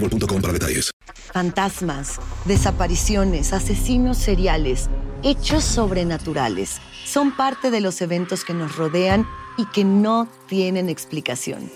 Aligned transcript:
para 0.00 0.52
detalles. 0.52 0.90
Fantasmas, 1.32 2.20
desapariciones, 2.44 3.52
asesinos 3.52 4.18
seriales, 4.18 4.88
hechos 5.22 5.64
sobrenaturales 5.64 6.80
son 7.04 7.36
parte 7.36 7.70
de 7.70 7.80
los 7.80 8.00
eventos 8.00 8.44
que 8.44 8.54
nos 8.54 8.76
rodean 8.76 9.26
y 9.56 9.66
que 9.66 9.84
no 9.84 10.28
tienen 10.46 10.88
explicación. 10.88 11.70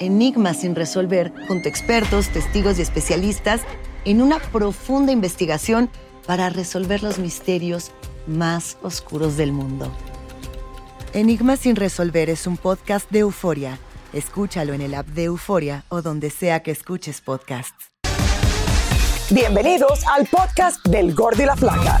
Enigmas 0.00 0.60
sin 0.60 0.74
resolver, 0.74 1.32
junto 1.48 1.68
a 1.68 1.70
expertos, 1.70 2.28
testigos 2.28 2.78
y 2.78 2.82
especialistas, 2.82 3.62
en 4.04 4.22
una 4.22 4.38
profunda 4.38 5.12
investigación 5.12 5.90
para 6.26 6.50
resolver 6.50 7.02
los 7.02 7.18
misterios 7.18 7.90
más 8.26 8.76
oscuros 8.82 9.36
del 9.36 9.52
mundo. 9.52 9.92
Enigmas 11.14 11.60
sin 11.60 11.74
resolver 11.74 12.30
es 12.30 12.46
un 12.46 12.56
podcast 12.56 13.10
de 13.10 13.20
euforia. 13.20 13.78
Escúchalo 14.12 14.72
en 14.72 14.80
el 14.80 14.94
app 14.94 15.06
de 15.08 15.24
Euforia 15.24 15.84
o 15.88 16.02
donde 16.02 16.30
sea 16.30 16.60
que 16.60 16.70
escuches 16.70 17.20
podcasts. 17.20 17.90
Bienvenidos 19.30 20.00
al 20.06 20.26
podcast 20.26 20.84
del 20.86 21.14
Gordo 21.14 21.42
y 21.42 21.46
la 21.46 21.56
Flaca. 21.56 22.00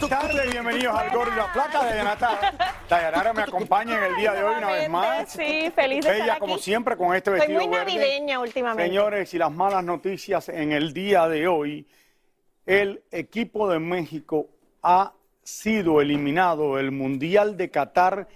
Buenas 0.00 0.20
tardes, 0.20 0.52
bienvenidos 0.52 0.96
al 0.96 1.10
Gordo 1.10 1.32
y 1.32 1.36
la 1.36 1.48
Flaca. 1.48 1.82
Dayanara, 1.84 2.38
Dayanara 2.88 3.32
me 3.32 3.42
acompaña 3.42 3.98
en 3.98 4.12
el 4.12 4.16
día 4.16 4.32
de 4.32 4.44
hoy 4.44 4.54
una 4.58 4.70
vez 4.70 4.88
más. 4.88 5.28
Sí, 5.32 5.72
feliz 5.74 6.04
de 6.04 6.10
Bella 6.12 6.24
estar 6.24 6.38
como 6.38 6.54
aquí. 6.54 6.62
siempre 6.62 6.96
con 6.96 7.16
este 7.16 7.30
Soy 7.30 7.38
vestido 7.40 7.60
muy 7.60 7.68
verde. 7.68 7.84
navideña 7.96 8.38
últimamente. 8.38 8.84
Señores, 8.84 9.34
y 9.34 9.38
las 9.38 9.50
malas 9.50 9.82
noticias 9.82 10.48
en 10.50 10.70
el 10.70 10.92
día 10.92 11.26
de 11.28 11.48
hoy, 11.48 11.84
el 12.64 13.02
equipo 13.10 13.68
de 13.68 13.80
México 13.80 14.46
ha 14.84 15.12
sido 15.42 16.00
eliminado 16.00 16.76
del 16.76 16.92
Mundial 16.92 17.56
de 17.56 17.68
Qatar 17.70 18.28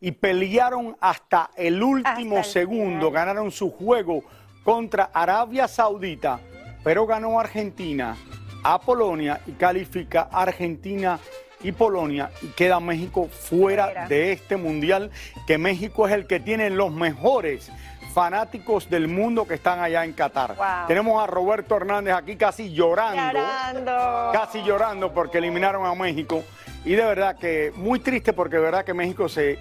y 0.00 0.12
pelearon 0.12 0.96
hasta 0.98 1.50
el 1.56 1.82
último 1.82 2.38
Hasta 2.38 2.46
el 2.60 2.66
segundo, 2.66 3.08
final. 3.08 3.12
ganaron 3.12 3.50
su 3.50 3.70
juego 3.70 4.22
contra 4.64 5.10
Arabia 5.12 5.68
Saudita, 5.68 6.40
pero 6.82 7.04
ganó 7.06 7.38
Argentina 7.38 8.16
a 8.62 8.80
Polonia 8.80 9.40
y 9.46 9.52
califica 9.52 10.28
Argentina 10.32 11.18
y 11.62 11.72
Polonia 11.72 12.30
y 12.42 12.48
queda 12.48 12.80
México 12.80 13.28
fuera, 13.28 13.84
Fuera. 13.86 14.08
de 14.08 14.32
este 14.32 14.56
mundial, 14.56 15.10
que 15.46 15.58
México 15.58 16.06
es 16.08 16.12
el 16.14 16.26
que 16.26 16.40
tiene 16.40 16.70
los 16.70 16.90
mejores 16.92 17.70
fanáticos 18.12 18.90
del 18.90 19.08
mundo 19.08 19.46
que 19.46 19.54
están 19.54 19.80
allá 19.80 20.04
en 20.04 20.12
Qatar. 20.12 20.54
Wow. 20.56 20.66
Tenemos 20.86 21.22
a 21.22 21.26
Roberto 21.26 21.76
Hernández 21.76 22.14
aquí 22.14 22.36
casi 22.36 22.72
llorando, 22.72 23.22
Llorando. 23.38 24.30
casi 24.32 24.62
llorando 24.62 25.12
porque 25.14 25.38
eliminaron 25.38 25.86
a 25.86 25.94
México 25.94 26.42
y 26.84 26.90
de 26.94 27.04
verdad 27.04 27.36
que 27.38 27.72
muy 27.76 28.00
triste 28.00 28.32
porque 28.32 28.56
de 28.56 28.62
verdad 28.62 28.84
que 28.84 28.92
México 28.92 29.28
se 29.30 29.58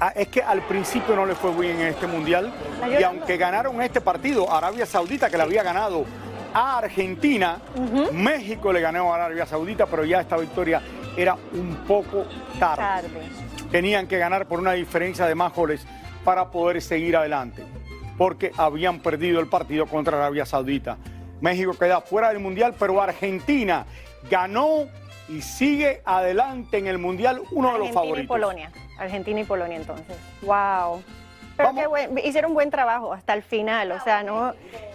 ah, 0.00 0.12
es 0.16 0.28
que 0.28 0.40
al 0.42 0.62
principio 0.62 1.14
no 1.14 1.26
le 1.26 1.34
fue 1.34 1.50
bien 1.52 1.78
en 1.80 1.88
este 1.88 2.06
mundial 2.06 2.50
y 2.98 3.02
aunque 3.02 3.36
ganaron 3.36 3.82
este 3.82 4.00
partido 4.00 4.50
Arabia 4.50 4.86
Saudita 4.86 5.28
que 5.28 5.36
le 5.36 5.42
había 5.42 5.62
ganado 5.62 6.06
a 6.52 6.78
Argentina, 6.78 7.58
México 8.12 8.72
le 8.72 8.80
ganó 8.80 9.12
a 9.12 9.16
Arabia 9.16 9.46
Saudita, 9.46 9.86
pero 9.86 10.04
ya 10.04 10.20
esta 10.20 10.36
victoria 10.36 10.82
era 11.16 11.36
un 11.52 11.76
poco 11.86 12.24
tarde. 12.58 12.76
Tarde. 13.08 13.28
Tenían 13.70 14.06
que 14.06 14.18
ganar 14.18 14.46
por 14.46 14.58
una 14.58 14.72
diferencia 14.72 15.26
de 15.26 15.34
más 15.34 15.54
goles 15.54 15.86
para 16.24 16.50
poder 16.50 16.82
seguir 16.82 17.16
adelante, 17.16 17.64
porque 18.18 18.52
habían 18.56 19.00
perdido 19.00 19.40
el 19.40 19.48
partido 19.48 19.86
contra 19.86 20.16
Arabia 20.16 20.44
Saudita. 20.44 20.96
México 21.40 21.74
queda 21.78 22.00
fuera 22.00 22.28
del 22.28 22.40
Mundial, 22.40 22.74
pero 22.78 23.00
Argentina 23.00 23.86
ganó 24.30 24.86
y 25.28 25.42
sigue 25.42 26.02
adelante 26.04 26.78
en 26.78 26.86
el 26.88 26.98
Mundial, 26.98 27.42
uno 27.52 27.72
de 27.72 27.78
los 27.78 27.88
Argentina 27.88 27.88
y 27.88 27.92
favoritos. 27.92 28.28
Polonia. 28.28 28.72
Argentina 28.98 29.40
y 29.40 29.44
Polonia 29.44 29.76
entonces. 29.76 30.16
Wow. 30.42 31.02
Pero 31.62 31.74
qué 31.74 31.86
buen- 31.86 32.18
hicieron 32.24 32.54
buen 32.54 32.70
trabajo 32.70 33.12
hasta 33.12 33.34
el 33.34 33.42
final. 33.42 33.92
O 33.92 34.00
sea, 34.00 34.22
no, 34.22 34.52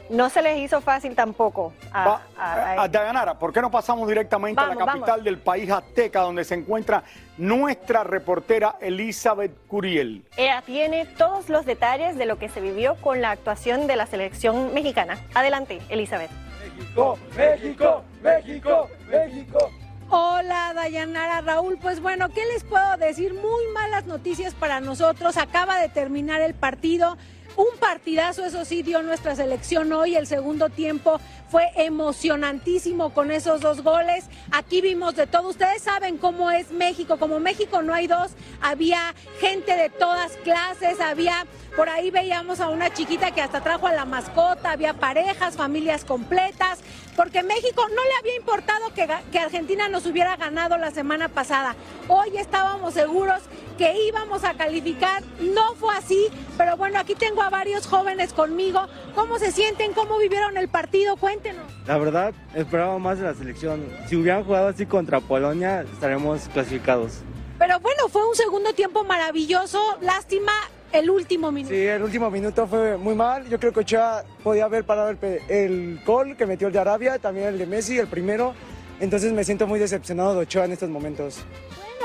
no 0.09 0.29
se 0.29 0.41
les 0.41 0.57
hizo 0.57 0.81
fácil 0.81 1.15
tampoco. 1.15 1.73
A, 1.91 2.05
Va- 2.07 2.21
a- 2.37 2.53
a- 2.53 2.81
a 2.83 2.87
Dayanara, 2.87 3.37
¿por 3.39 3.51
qué 3.53 3.61
no 3.61 3.71
pasamos 3.71 4.07
directamente 4.07 4.59
a 4.61 4.67
la 4.67 4.75
capital 4.75 5.01
vamos. 5.09 5.23
del 5.25 5.37
país 5.39 5.69
azteca, 5.71 6.21
donde 6.21 6.43
se 6.43 6.55
encuentra 6.55 7.03
nuestra 7.37 8.03
reportera 8.03 8.75
Elizabeth 8.81 9.51
Curiel? 9.67 10.23
Ella 10.37 10.61
tiene 10.65 11.05
todos 11.05 11.49
los 11.49 11.65
detalles 11.65 12.17
de 12.17 12.25
lo 12.25 12.37
que 12.37 12.49
se 12.49 12.61
vivió 12.61 12.95
con 13.01 13.21
la 13.21 13.31
actuación 13.31 13.87
de 13.87 13.95
la 13.95 14.05
selección 14.05 14.73
mexicana. 14.73 15.17
Adelante, 15.33 15.81
Elizabeth. 15.89 16.31
México, 16.77 17.17
México, 17.35 18.03
México, 18.21 18.89
México. 19.09 19.69
Hola 20.09 20.73
Dayanara 20.75 21.41
Raúl, 21.41 21.79
pues 21.81 21.99
bueno, 21.99 22.29
¿qué 22.29 22.45
les 22.53 22.63
puedo 22.63 22.97
decir? 22.97 23.33
Muy 23.33 23.73
malas 23.73 24.05
noticias 24.05 24.53
para 24.53 24.79
nosotros. 24.79 25.35
Acaba 25.37 25.79
de 25.79 25.89
terminar 25.89 26.41
el 26.41 26.53
partido. 26.53 27.17
Un 27.57 27.77
partidazo, 27.79 28.43
eso 28.43 28.65
sí, 28.65 28.83
dio 28.83 29.01
nuestra 29.01 29.35
selección 29.35 29.91
hoy. 29.93 30.15
El 30.15 30.27
segundo 30.27 30.69
tiempo 30.69 31.21
fue 31.49 31.71
emocionantísimo 31.75 33.13
con 33.13 33.31
esos 33.31 33.61
dos 33.61 33.81
goles. 33.81 34.25
Aquí 34.51 34.81
vimos 34.81 35.15
de 35.15 35.25
todo. 35.25 35.49
Ustedes 35.49 35.81
saben 35.81 36.17
cómo 36.17 36.51
es 36.51 36.71
México. 36.71 37.17
Como 37.17 37.39
México 37.39 37.81
no 37.81 37.93
hay 37.93 38.07
dos, 38.07 38.31
había 38.61 39.13
gente 39.39 39.77
de 39.77 39.89
todas 39.89 40.33
clases, 40.43 40.99
había 40.99 41.45
por 41.75 41.89
ahí 41.89 42.09
veíamos 42.09 42.61
a 42.61 42.69
una 42.69 42.93
chiquita 42.93 43.31
que 43.31 43.41
hasta 43.41 43.61
trajo 43.61 43.87
a 43.87 43.93
la 43.93 44.05
mascota, 44.05 44.71
había 44.71 44.93
parejas, 44.93 45.57
familias 45.57 46.05
completas, 46.05 46.79
porque 47.17 47.43
México 47.43 47.85
no 47.89 48.01
le 48.01 48.15
había 48.19 48.35
importado 48.37 48.93
que, 48.93 49.07
que 49.29 49.39
Argentina 49.39 49.89
nos 49.89 50.05
hubiera 50.05 50.37
ganado 50.37 50.77
la 50.77 50.91
semana 50.91 51.27
pasada. 51.27 51.75
Hoy 52.07 52.37
estábamos 52.37 52.93
seguros 52.93 53.41
que 53.77 54.05
íbamos 54.07 54.43
a 54.43 54.53
calificar, 54.53 55.23
no 55.39 55.75
fue 55.75 55.95
así, 55.95 56.27
pero 56.57 56.77
bueno, 56.77 56.99
aquí 56.99 57.15
tengo 57.15 57.41
a 57.41 57.49
varios 57.49 57.87
jóvenes 57.87 58.33
conmigo. 58.33 58.87
¿Cómo 59.13 59.39
se 59.39 59.51
sienten? 59.51 59.93
¿Cómo 59.93 60.17
vivieron 60.17 60.57
el 60.57 60.69
partido? 60.69 61.17
Cuéntenos. 61.17 61.63
La 61.85 61.97
verdad, 61.97 62.33
esperaba 62.53 62.97
más 62.99 63.19
de 63.19 63.25
la 63.25 63.33
selección. 63.33 63.85
Si 64.07 64.15
hubieran 64.15 64.43
jugado 64.43 64.69
así 64.69 64.85
contra 64.85 65.19
Polonia, 65.19 65.81
estaremos 65.81 66.47
clasificados. 66.49 67.19
Pero 67.57 67.79
bueno, 67.79 68.09
fue 68.09 68.27
un 68.27 68.35
segundo 68.35 68.73
tiempo 68.73 69.03
maravilloso. 69.03 69.79
Lástima 70.01 70.51
el 70.91 71.09
último 71.09 71.51
minuto. 71.51 71.73
Sí, 71.73 71.81
el 71.81 72.03
último 72.03 72.29
minuto 72.29 72.67
fue 72.67 72.97
muy 72.97 73.15
mal. 73.15 73.47
Yo 73.47 73.59
creo 73.59 73.71
que 73.71 73.81
Ochoa 73.81 74.23
podía 74.43 74.65
haber 74.65 74.83
parado 74.83 75.09
el, 75.09 75.17
el 75.49 76.01
gol 76.05 76.35
que 76.35 76.45
metió 76.45 76.67
el 76.67 76.73
de 76.73 76.79
Arabia, 76.79 77.19
también 77.19 77.47
el 77.47 77.57
de 77.57 77.65
Messi, 77.65 77.97
el 77.97 78.07
primero. 78.07 78.53
Entonces 78.99 79.33
me 79.33 79.43
siento 79.43 79.67
muy 79.67 79.79
decepcionado 79.79 80.33
de 80.33 80.41
Ochoa 80.41 80.65
en 80.65 80.73
estos 80.73 80.89
momentos. 80.89 81.39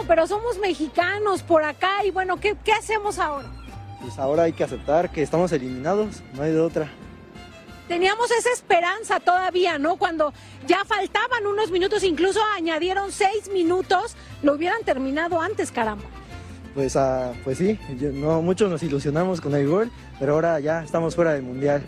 Bueno, 0.00 0.08
pero 0.08 0.26
somos 0.26 0.58
mexicanos 0.58 1.42
por 1.42 1.62
acá 1.62 2.02
y 2.06 2.10
bueno, 2.10 2.38
¿qué, 2.40 2.56
qué 2.64 2.72
hacemos 2.72 3.18
ahora? 3.18 3.48
Pues 4.00 4.18
ahora 4.18 4.44
hay 4.44 4.52
que 4.54 4.64
aceptar 4.64 5.12
que 5.12 5.22
estamos 5.22 5.52
eliminados, 5.52 6.22
no 6.32 6.42
hay 6.42 6.52
de 6.52 6.60
otra. 6.60 6.88
Teníamos 7.86 8.30
esa 8.30 8.50
esperanza 8.50 9.20
todavía, 9.20 9.78
¿no? 9.78 9.96
Cuando 9.96 10.32
ya 10.66 10.86
faltaban 10.86 11.46
unos 11.46 11.70
minutos, 11.70 12.02
incluso 12.02 12.40
añadieron 12.56 13.12
seis 13.12 13.50
minutos, 13.52 14.16
lo 14.42 14.54
hubieran 14.54 14.82
terminado 14.84 15.38
antes, 15.38 15.70
caramba. 15.70 16.04
Pues, 16.74 16.96
ah, 16.96 17.32
pues 17.44 17.58
sí, 17.58 17.78
yo- 17.98 18.10
no, 18.12 18.40
muchos 18.40 18.70
nos 18.70 18.82
ilusionamos 18.82 19.42
con 19.42 19.54
el 19.54 19.68
gol, 19.68 19.90
pero 20.18 20.32
ahora 20.32 20.60
ya 20.60 20.82
estamos 20.82 21.14
fuera 21.14 21.34
del 21.34 21.42
mundial. 21.42 21.82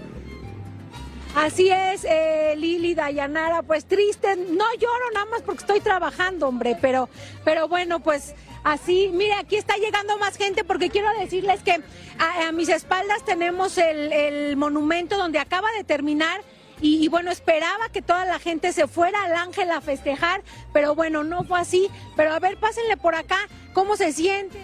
Así 1.35 1.71
es, 1.71 2.05
eh, 2.05 2.55
Lili, 2.59 2.95
Dayanara, 2.95 3.63
pues 3.63 3.87
triste, 3.87 4.37
no 4.37 4.67
lloro 4.79 5.11
nada 5.15 5.27
más 5.27 5.41
porque 5.43 5.61
estoy 5.61 5.81
trabajando, 5.81 6.47
hombre, 6.47 6.77
pero, 6.79 7.09
pero 7.43 7.69
bueno, 7.69 8.01
pues 8.01 8.35
así, 8.65 9.11
mire, 9.15 9.33
aquí 9.35 9.57
está 9.57 9.77
llegando 9.77 10.19
más 10.19 10.37
gente 10.37 10.63
porque 10.63 10.91
quiero 10.91 11.09
decirles 11.19 11.63
que 11.63 11.81
a, 12.19 12.53
mis 12.53 12.69
espaldas 12.69 13.25
tenemos 13.25 13.79
el, 13.79 14.57
monumento 14.59 15.17
donde 15.17 15.39
acaba 15.39 15.69
de 15.79 15.85
terminar 15.85 16.43
y, 16.83 17.09
bueno, 17.09 17.31
esperaba 17.31 17.89
que 17.91 18.03
toda 18.03 18.27
la 18.27 18.39
gente 18.39 18.73
se 18.73 18.87
fuera 18.87 19.25
al 19.25 19.35
Ángel 19.35 19.71
a 19.71 19.81
festejar, 19.81 20.43
pero 20.73 20.95
bueno, 20.95 21.25
no 21.25 21.45
fue 21.45 21.61
así, 21.61 21.89
pero 22.15 22.33
a 22.33 22.41
ver, 22.41 22.59
pásenle 22.59 22.97
por 22.99 23.15
acá, 23.15 23.39
¿cómo 23.73 23.97
se 23.97 24.13
siente? 24.13 24.59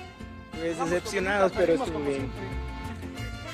Pues 0.59 0.76
decepcionados, 0.79 1.53
pero 1.56 1.75
estuvo 1.75 2.00
bien. 2.00 2.29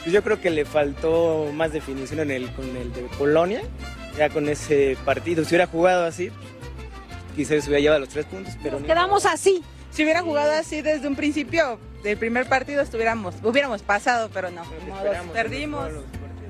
Pues 0.05 0.13
yo 0.13 0.23
creo 0.23 0.39
que 0.39 0.51
le 0.51 0.67
faltó 0.67 1.51
más 1.55 1.73
definición 1.73 2.21
en 2.21 2.31
el, 2.31 2.53
con 2.53 2.77
el 2.77 2.93
de 2.93 3.03
Polonia. 3.19 3.63
Ya 4.19 4.29
con 4.29 4.49
ese 4.49 4.97
partido, 5.05 5.43
si 5.45 5.55
hubiera 5.55 5.67
jugado 5.67 6.05
así, 6.05 6.31
quizás 7.35 7.65
se 7.65 7.71
hubiera 7.71 7.81
llevado 7.81 8.01
los 8.01 8.11
tres 8.11 8.27
puntos, 8.27 8.55
pero 8.63 8.79
no. 8.79 8.87
Quedamos 8.87 9.25
así. 9.25 9.65
Si 9.91 10.03
hubiera 10.05 10.21
jugado 10.21 10.53
así 10.53 10.83
desde 10.83 11.09
un 11.09 11.17
principio, 11.17 11.79
del 12.03 12.19
primer 12.19 12.47
partido 12.47 12.83
estuviéramos, 12.83 13.35
hubiéramos 13.43 13.83
pasado, 13.83 14.29
pero 14.33 14.51
no, 14.51 14.63
perdimos. 15.33 15.91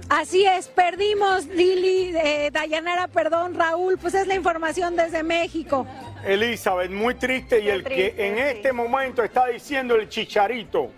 Así 0.08 0.44
es, 0.44 0.66
perdimos, 0.68 1.46
Lili, 1.46 2.12
eh, 2.16 2.50
Dayanara, 2.52 3.08
perdón, 3.08 3.54
Raúl, 3.54 3.96
pues 3.98 4.14
es 4.14 4.26
la 4.26 4.34
información 4.34 4.96
desde 4.96 5.22
México. 5.22 5.86
Elizabeth, 6.26 6.90
muy 6.90 7.14
triste 7.14 7.60
y 7.60 7.68
el 7.68 7.84
que 7.84 8.14
en 8.18 8.38
este 8.38 8.72
momento 8.72 9.22
está 9.22 9.46
diciendo 9.46 9.94
el 9.94 10.08
chicharito. 10.08 10.90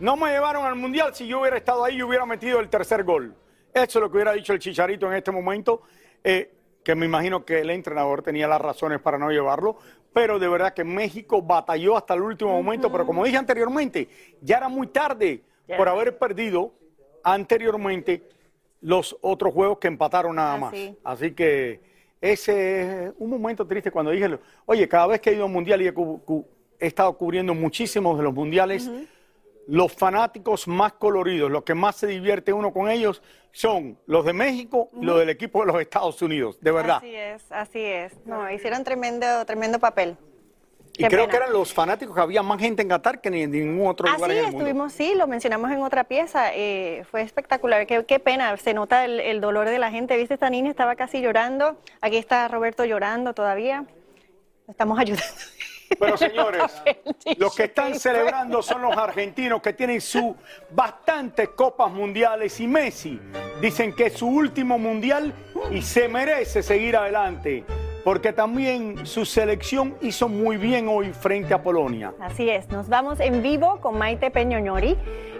No 0.00 0.16
me 0.16 0.30
llevaron 0.30 0.64
al 0.64 0.76
mundial, 0.76 1.12
si 1.12 1.26
yo 1.26 1.40
hubiera 1.40 1.56
estado 1.56 1.84
ahí 1.84 1.96
y 1.96 2.02
hubiera 2.02 2.24
metido 2.24 2.60
el 2.60 2.68
tercer 2.68 3.02
gol. 3.02 3.34
Eso 3.74 3.98
es 3.98 4.02
lo 4.02 4.08
que 4.08 4.16
hubiera 4.16 4.32
dicho 4.32 4.52
el 4.52 4.60
chicharito 4.60 5.06
en 5.08 5.14
este 5.14 5.32
momento, 5.32 5.82
eh, 6.22 6.52
que 6.84 6.94
me 6.94 7.06
imagino 7.06 7.44
que 7.44 7.60
el 7.60 7.70
entrenador 7.70 8.22
tenía 8.22 8.46
las 8.46 8.60
razones 8.60 9.00
para 9.00 9.18
no 9.18 9.30
llevarlo, 9.30 9.76
pero 10.12 10.38
de 10.38 10.48
verdad 10.48 10.72
que 10.72 10.84
México 10.84 11.42
batalló 11.42 11.96
hasta 11.96 12.14
el 12.14 12.22
último 12.22 12.52
momento, 12.52 12.92
pero 12.92 13.04
como 13.04 13.24
dije 13.24 13.36
anteriormente, 13.36 14.08
ya 14.40 14.58
era 14.58 14.68
muy 14.68 14.86
tarde 14.86 15.42
por 15.76 15.88
haber 15.88 16.16
perdido 16.16 16.72
anteriormente 17.24 18.22
los 18.80 19.16
otros 19.20 19.52
juegos 19.52 19.78
que 19.78 19.88
empataron 19.88 20.36
nada 20.36 20.56
más. 20.56 20.72
Así. 20.72 20.96
Así 21.02 21.32
que 21.32 21.80
ese 22.20 23.06
es 23.06 23.12
un 23.18 23.30
momento 23.30 23.66
triste 23.66 23.90
cuando 23.90 24.12
dije, 24.12 24.38
oye, 24.64 24.88
cada 24.88 25.08
vez 25.08 25.20
que 25.20 25.30
he 25.30 25.34
ido 25.34 25.42
a 25.42 25.46
un 25.46 25.52
mundial 25.52 25.82
y 25.82 25.88
he 25.88 26.86
estado 26.86 27.16
cubriendo 27.18 27.52
muchísimos 27.52 28.16
de 28.16 28.22
los 28.22 28.32
mundiales, 28.32 28.90
los 29.68 29.92
fanáticos 29.92 30.66
más 30.66 30.94
coloridos, 30.94 31.50
los 31.50 31.62
que 31.62 31.74
más 31.74 31.94
se 31.96 32.06
divierte 32.06 32.52
uno 32.52 32.72
con 32.72 32.90
ellos, 32.90 33.22
son 33.52 33.98
los 34.06 34.24
de 34.24 34.32
México 34.32 34.88
y 35.00 35.04
los 35.04 35.18
del 35.18 35.28
equipo 35.30 35.60
de 35.60 35.66
los 35.72 35.80
Estados 35.80 36.20
Unidos, 36.22 36.58
de 36.60 36.70
verdad. 36.72 36.96
Así 36.98 37.14
es, 37.14 37.52
así 37.52 37.80
es. 37.82 38.12
No, 38.26 38.50
hicieron 38.50 38.82
tremendo, 38.84 39.44
tremendo 39.46 39.78
papel. 39.78 40.16
Y 40.94 41.02
Qué 41.04 41.08
creo 41.08 41.20
pena. 41.26 41.30
que 41.30 41.36
eran 41.36 41.52
los 41.52 41.72
fanáticos 41.72 42.12
que 42.14 42.20
había 42.20 42.42
más 42.42 42.58
gente 42.58 42.82
en 42.82 42.88
Qatar 42.88 43.20
que 43.20 43.30
ni 43.30 43.42
en 43.42 43.52
ningún 43.52 43.86
otro 43.86 44.08
lugar 44.10 44.30
Así 44.30 44.38
en 44.40 44.44
el 44.46 44.50
mundo. 44.52 44.58
estuvimos, 44.66 44.92
sí, 44.92 45.14
lo 45.14 45.26
mencionamos 45.28 45.70
en 45.70 45.82
otra 45.82 46.04
pieza. 46.04 46.52
eh, 46.54 47.04
fue 47.10 47.22
espectacular. 47.22 47.86
Qué, 47.86 48.04
qué 48.04 48.18
pena, 48.18 48.56
se 48.56 48.74
nota 48.74 49.04
el, 49.04 49.20
el 49.20 49.40
dolor 49.40 49.68
de 49.68 49.78
la 49.78 49.90
gente. 49.92 50.16
¿Viste? 50.16 50.34
Esta 50.34 50.50
niña 50.50 50.70
estaba 50.70 50.96
casi 50.96 51.20
llorando. 51.20 51.76
Aquí 52.00 52.16
está 52.16 52.48
Roberto 52.48 52.84
llorando 52.84 53.32
todavía. 53.32 53.84
Lo 54.66 54.70
Estamos 54.72 54.98
ayudando. 55.00 55.24
Pero 55.98 56.16
señores, 56.16 56.82
los 57.38 57.54
que 57.54 57.64
están 57.64 57.98
celebrando 57.98 58.62
son 58.62 58.82
los 58.82 58.96
argentinos 58.96 59.62
que 59.62 59.72
tienen 59.72 60.00
su 60.00 60.34
bastantes 60.70 61.50
copas 61.50 61.90
mundiales 61.90 62.58
y 62.60 62.66
Messi 62.66 63.20
dicen 63.60 63.94
que 63.94 64.06
es 64.06 64.14
su 64.14 64.26
último 64.26 64.78
mundial 64.78 65.32
y 65.70 65.82
se 65.82 66.08
merece 66.08 66.62
seguir 66.62 66.96
adelante 66.96 67.64
porque 68.08 68.32
también 68.32 69.06
su 69.06 69.26
selección 69.26 69.94
hizo 70.00 70.28
muy 70.28 70.56
bien 70.56 70.88
hoy 70.88 71.12
frente 71.12 71.52
a 71.52 71.62
Polonia. 71.62 72.14
Así 72.20 72.48
es, 72.48 72.68
nos 72.70 72.88
vamos 72.88 73.20
en 73.20 73.42
vivo 73.42 73.82
con 73.82 73.98
Maite 73.98 74.30
Peñoñori, 74.30 74.96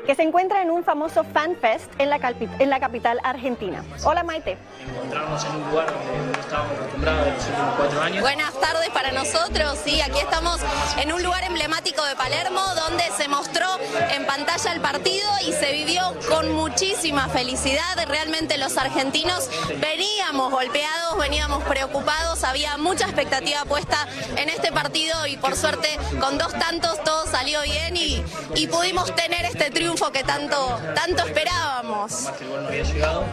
que 0.08 0.14
se 0.14 0.22
encuentra 0.22 0.62
en 0.62 0.70
un 0.70 0.84
famoso 0.84 1.22
fan 1.22 1.54
fest 1.60 1.92
en 1.98 2.08
la, 2.08 2.18
en 2.58 2.70
la 2.70 2.80
capital 2.80 3.20
argentina. 3.22 3.84
Hola 4.04 4.22
Maite. 4.22 4.56
encontrarnos 4.80 5.44
en 5.44 5.56
un 5.56 5.70
lugar 5.70 5.92
donde 5.92 6.32
no 6.32 6.40
estábamos 6.40 6.72
acostumbrados 6.78 7.26
en 7.26 7.34
los 7.34 7.44
últimos 7.44 7.74
cuatro 7.76 8.00
años. 8.00 8.20
Buenas 8.22 8.54
tardes 8.58 8.88
para 8.88 9.12
nosotros, 9.12 9.78
sí, 9.84 10.00
aquí 10.00 10.18
estamos 10.18 10.60
en 10.96 11.12
un 11.12 11.22
lugar 11.22 11.44
emblemático 11.44 12.02
de 12.06 12.16
Palermo 12.16 12.62
donde 12.86 13.04
se 13.18 13.28
mostró 13.28 13.66
en 14.10 14.24
pantalla 14.24 14.72
el 14.72 14.80
partido 14.80 15.28
y 15.46 15.52
se 15.52 15.72
vivió 15.72 16.00
con 16.26 16.52
muchísima 16.52 17.28
felicidad. 17.28 17.82
Realmente 18.06 18.56
los 18.56 18.78
argentinos 18.78 19.50
veníamos 19.78 20.50
golpeados, 20.50 21.18
veníamos 21.18 21.62
preocupados, 21.64 22.44
había 22.44 22.78
mucha 22.78 23.04
expectativa 23.04 23.66
puesta 23.66 24.08
en 24.36 24.48
este 24.48 24.72
partido 24.72 25.26
y 25.26 25.36
por 25.36 25.54
suerte 25.54 25.98
con 26.18 26.38
dos 26.38 26.54
tantos 26.54 27.04
todo 27.04 27.26
salió 27.26 27.60
bien 27.60 27.94
y, 27.94 28.24
y 28.54 28.68
pudimos 28.68 29.14
tener 29.14 29.44
este 29.44 29.70
triunfo 29.70 29.97
que 30.12 30.22
tanto, 30.22 30.78
tanto 30.94 31.24
esperábamos. 31.26 32.22
Más 32.22 32.32
que 32.32 32.44
el 32.44 32.50
gol 32.50 32.62
no 32.62 32.68
había 32.68 32.82
llegado, 32.84 33.24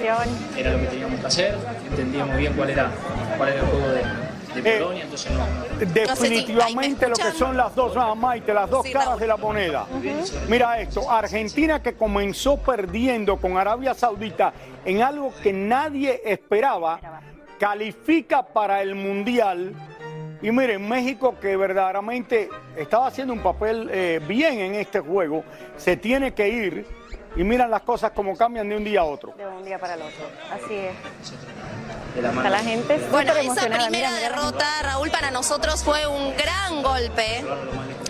eh, 0.00 0.10
era 0.56 0.70
lo 0.72 0.80
que 0.80 0.86
teníamos 0.86 1.20
que 1.20 1.26
hacer, 1.26 1.56
entendíamos 1.90 2.36
bien 2.36 2.52
cuál 2.54 2.70
era, 2.70 2.90
cuál 3.36 3.48
era 3.50 3.60
el 3.60 3.66
juego 3.66 3.88
de, 3.88 4.62
de 4.62 4.78
Polonia, 4.78 5.02
entonces 5.04 5.32
no, 5.32 5.38
no- 5.38 5.86
Definitivamente 5.92 7.08
lo 7.08 7.14
que 7.16 7.30
son 7.32 7.56
las 7.56 7.74
dos, 7.74 7.92
ah, 7.96 8.14
Maite, 8.14 8.54
las 8.54 8.70
dos 8.70 8.86
caras 8.90 9.18
de 9.18 9.26
la 9.26 9.36
moneda. 9.36 9.86
Mira 10.48 10.80
esto, 10.80 11.10
Argentina 11.10 11.82
que 11.82 11.94
comenzó 11.94 12.56
perdiendo 12.56 13.36
con 13.36 13.56
Arabia 13.58 13.92
Saudita 13.94 14.52
en 14.84 15.02
algo 15.02 15.32
que 15.42 15.52
nadie 15.52 16.22
esperaba, 16.24 16.98
califica 17.60 18.42
para 18.42 18.80
el 18.82 18.94
Mundial. 18.94 19.72
Y 20.46 20.52
miren, 20.52 20.88
México 20.88 21.34
que 21.40 21.56
verdaderamente 21.56 22.48
estaba 22.76 23.08
haciendo 23.08 23.32
un 23.32 23.42
papel 23.42 23.90
eh, 23.90 24.20
bien 24.28 24.60
en 24.60 24.76
este 24.76 25.00
juego, 25.00 25.42
se 25.76 25.96
tiene 25.96 26.34
que 26.34 26.48
ir 26.48 26.86
y 27.34 27.42
miran 27.42 27.68
las 27.68 27.82
cosas 27.82 28.12
como 28.12 28.36
cambian 28.36 28.68
de 28.68 28.76
un 28.76 28.84
día 28.84 29.00
a 29.00 29.04
otro. 29.04 29.34
De 29.36 29.44
un 29.44 29.64
día 29.64 29.76
para 29.76 29.94
el 29.94 30.02
otro. 30.02 30.24
Así 30.52 30.74
es. 30.74 32.22
la 32.22 32.30
mano. 32.30 32.48
la 32.48 32.58
gente 32.60 32.96
Bueno, 33.10 33.32
esa 33.32 33.54
primera 33.54 33.90
Mira, 33.90 33.90
mira 33.90 34.12
derrota, 34.12 34.66
Raúl, 34.84 35.10
para 35.10 35.32
nosotros 35.32 35.82
fue 35.82 36.06
un 36.06 36.32
gran 36.36 36.80
golpe. 36.80 37.44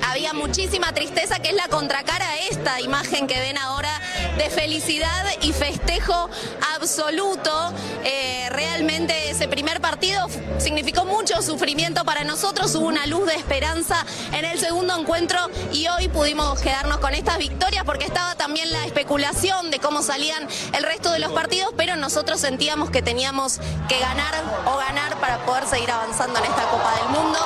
Había 0.08 0.32
muchísima 0.32 0.92
tristeza, 0.92 1.40
que 1.40 1.48
es 1.48 1.54
la 1.54 1.68
contracara 1.68 2.28
a 2.28 2.38
esta 2.50 2.80
imagen 2.80 3.26
que 3.26 3.38
ven 3.40 3.58
ahora 3.58 3.90
de 4.38 4.48
felicidad 4.50 5.24
y 5.42 5.52
festejo 5.52 6.30
absoluto. 6.76 7.72
Eh, 8.04 8.48
realmente 8.50 9.30
ese 9.30 9.48
primer 9.48 9.80
partido 9.80 10.28
significó 10.58 11.04
mucho 11.04 11.42
sufrimiento 11.42 12.04
para 12.04 12.24
nosotros, 12.24 12.74
hubo 12.76 12.86
una 12.86 13.06
luz 13.06 13.26
de 13.26 13.34
esperanza 13.34 14.06
en 14.32 14.44
el 14.44 14.58
segundo 14.58 14.96
encuentro 14.96 15.38
y 15.72 15.88
hoy 15.88 16.08
pudimos 16.08 16.60
quedarnos 16.60 16.98
con 16.98 17.12
estas 17.14 17.38
victorias 17.38 17.84
porque 17.84 18.04
estaba 18.04 18.36
también 18.36 18.70
la 18.70 18.84
especulación 18.84 19.70
de 19.70 19.80
cómo 19.80 20.02
salían 20.02 20.46
el 20.72 20.84
resto 20.84 21.10
de 21.10 21.18
los 21.18 21.32
partidos, 21.32 21.70
pero 21.76 21.96
nosotros 21.96 22.40
sentíamos 22.40 22.90
que 22.90 23.02
teníamos 23.02 23.58
que 23.88 23.98
ganar 23.98 24.34
o 24.66 24.76
ganar 24.76 25.16
para 25.20 25.38
poder 25.44 25.66
seguir 25.66 25.90
avanzando 25.90 26.38
en 26.38 26.44
esta 26.44 26.62
Copa 26.68 26.94
del 27.00 27.08
Mundo, 27.08 27.38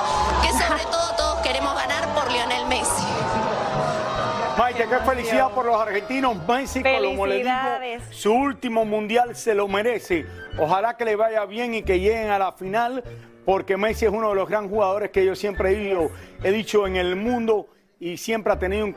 Lionel 2.32 2.66
Messi. 2.68 3.04
Maite, 4.58 4.86
qué 4.88 4.96
felicidad 4.98 5.50
por 5.52 5.64
los 5.66 5.76
argentinos. 5.80 6.36
Messi, 6.46 6.82
como 6.82 6.98
le 7.00 7.08
digo, 7.10 7.24
Felicidades. 7.24 8.02
su 8.10 8.32
último 8.34 8.84
mundial 8.84 9.34
se 9.34 9.54
lo 9.54 9.66
merece. 9.68 10.26
Ojalá 10.58 10.96
que 10.96 11.04
le 11.04 11.16
vaya 11.16 11.44
bien 11.46 11.74
y 11.74 11.82
que 11.82 11.98
lleguen 11.98 12.30
a 12.30 12.38
la 12.38 12.52
final, 12.52 13.02
porque 13.46 13.76
Messi 13.76 14.04
es 14.06 14.12
uno 14.12 14.28
de 14.30 14.34
los 14.34 14.48
grandes 14.48 14.70
jugadores 14.70 15.10
que 15.10 15.24
yo 15.24 15.34
siempre 15.34 15.70
he, 15.70 15.74
dicho- 15.76 16.10
he 16.42 16.50
dicho 16.50 16.86
en 16.86 16.96
el 16.96 17.16
mundo 17.16 17.68
y 17.98 18.16
siempre 18.18 18.52
ha 18.52 18.58
tenido 18.58 18.84
un 18.84 18.92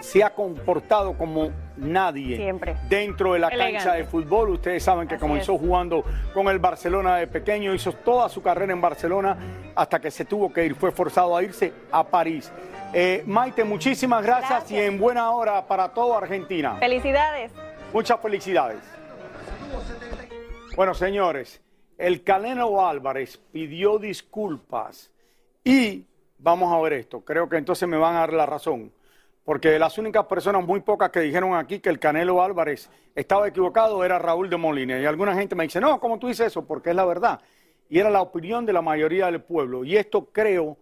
se 0.00 0.22
ha 0.22 0.30
comportado 0.34 1.16
como 1.16 1.50
nadie 1.76 2.36
Siempre. 2.36 2.76
dentro 2.88 3.32
de 3.32 3.38
la 3.40 3.48
Elegante. 3.48 3.74
cancha 3.78 3.92
de 3.94 4.04
fútbol. 4.04 4.50
Ustedes 4.50 4.82
saben 4.82 5.08
que 5.08 5.16
Así 5.16 5.22
comenzó 5.22 5.54
es. 5.54 5.60
jugando 5.60 6.04
con 6.32 6.48
el 6.48 6.58
Barcelona 6.58 7.16
de 7.16 7.26
pequeño, 7.26 7.74
hizo 7.74 7.92
toda 7.92 8.28
su 8.28 8.42
carrera 8.42 8.72
en 8.72 8.80
Barcelona 8.80 9.36
hasta 9.74 10.00
que 10.00 10.10
se 10.10 10.24
tuvo 10.24 10.52
que 10.52 10.64
ir, 10.66 10.74
fue 10.74 10.92
forzado 10.92 11.36
a 11.36 11.42
irse 11.42 11.72
a 11.90 12.04
París. 12.04 12.52
Eh, 12.92 13.24
Maite, 13.26 13.64
muchísimas 13.64 14.22
gracias, 14.24 14.70
y 14.70 14.78
en 14.78 14.98
buena 14.98 15.30
hora 15.32 15.66
para 15.66 15.88
toda 15.92 16.18
Argentina. 16.18 16.76
Felicidades. 16.76 17.52
Muchas 17.92 18.20
felicidades. 18.20 18.78
Bueno, 20.76 20.94
señores, 20.94 21.60
el 21.98 22.22
Canelo 22.22 22.86
Álvarez 22.86 23.38
pidió 23.52 23.98
disculpas 23.98 25.10
y 25.64 26.04
vamos 26.38 26.72
a 26.72 26.78
ver 26.80 26.92
esto. 26.94 27.20
Creo 27.22 27.48
que 27.48 27.56
entonces 27.56 27.88
me 27.88 27.96
van 27.96 28.16
a 28.16 28.20
dar 28.20 28.32
la 28.32 28.46
razón. 28.46 28.92
Porque 29.46 29.78
las 29.78 29.96
únicas 29.96 30.26
personas 30.26 30.66
muy 30.66 30.80
pocas 30.80 31.10
que 31.10 31.20
dijeron 31.20 31.54
aquí 31.54 31.78
que 31.78 31.88
el 31.88 32.00
Canelo 32.00 32.42
Álvarez 32.42 32.90
estaba 33.14 33.46
equivocado 33.46 34.04
era 34.04 34.18
Raúl 34.18 34.50
de 34.50 34.56
Molina. 34.56 34.98
Y 34.98 35.04
alguna 35.04 35.36
gente 35.36 35.54
me 35.54 35.62
dice, 35.62 35.80
no, 35.80 36.00
¿cómo 36.00 36.18
tú 36.18 36.26
dices 36.26 36.48
eso? 36.48 36.66
Porque 36.66 36.90
es 36.90 36.96
la 36.96 37.04
verdad. 37.04 37.40
Y 37.88 38.00
era 38.00 38.10
la 38.10 38.22
opinión 38.22 38.66
de 38.66 38.72
la 38.72 38.82
mayoría 38.82 39.26
del 39.26 39.40
pueblo. 39.40 39.84
Y 39.84 39.96
esto 39.96 40.30
creo, 40.32 40.76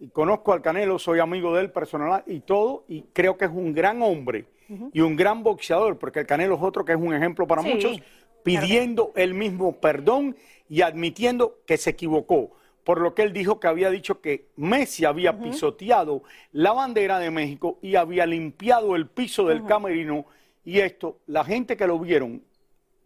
y 0.00 0.08
conozco 0.08 0.52
al 0.52 0.60
Canelo, 0.60 0.98
soy 0.98 1.20
amigo 1.20 1.54
de 1.54 1.60
él 1.60 1.70
personal 1.70 2.24
y 2.26 2.40
todo, 2.40 2.82
y 2.88 3.02
creo 3.12 3.36
que 3.36 3.44
es 3.44 3.52
un 3.52 3.72
gran 3.72 4.02
hombre 4.02 4.46
y 4.92 5.00
un 5.02 5.14
gran 5.14 5.44
boxeador, 5.44 5.96
porque 5.96 6.18
el 6.18 6.26
Canelo 6.26 6.56
es 6.56 6.62
otro 6.62 6.84
que 6.84 6.90
es 6.90 6.98
un 6.98 7.14
ejemplo 7.14 7.46
para 7.46 7.62
Sí, 7.62 7.74
muchos, 7.74 8.02
pidiendo 8.42 9.12
el 9.14 9.34
mismo 9.34 9.76
perdón 9.76 10.36
y 10.68 10.82
admitiendo 10.82 11.58
que 11.64 11.76
se 11.76 11.90
equivocó. 11.90 12.50
Por 12.84 13.00
lo 13.00 13.14
que 13.14 13.22
él 13.22 13.32
dijo 13.32 13.60
que 13.60 13.68
había 13.68 13.90
dicho 13.90 14.20
que 14.20 14.48
Messi 14.56 15.04
había 15.04 15.38
pisoteado 15.38 16.22
la 16.52 16.72
bandera 16.72 17.18
de 17.18 17.30
México 17.30 17.78
y 17.82 17.96
había 17.96 18.26
limpiado 18.26 18.96
el 18.96 19.06
piso 19.06 19.46
del 19.46 19.64
camerino. 19.64 20.26
Y 20.64 20.80
esto, 20.80 21.18
la 21.26 21.44
gente 21.44 21.76
que 21.76 21.86
lo 21.86 21.98
vieron, 21.98 22.42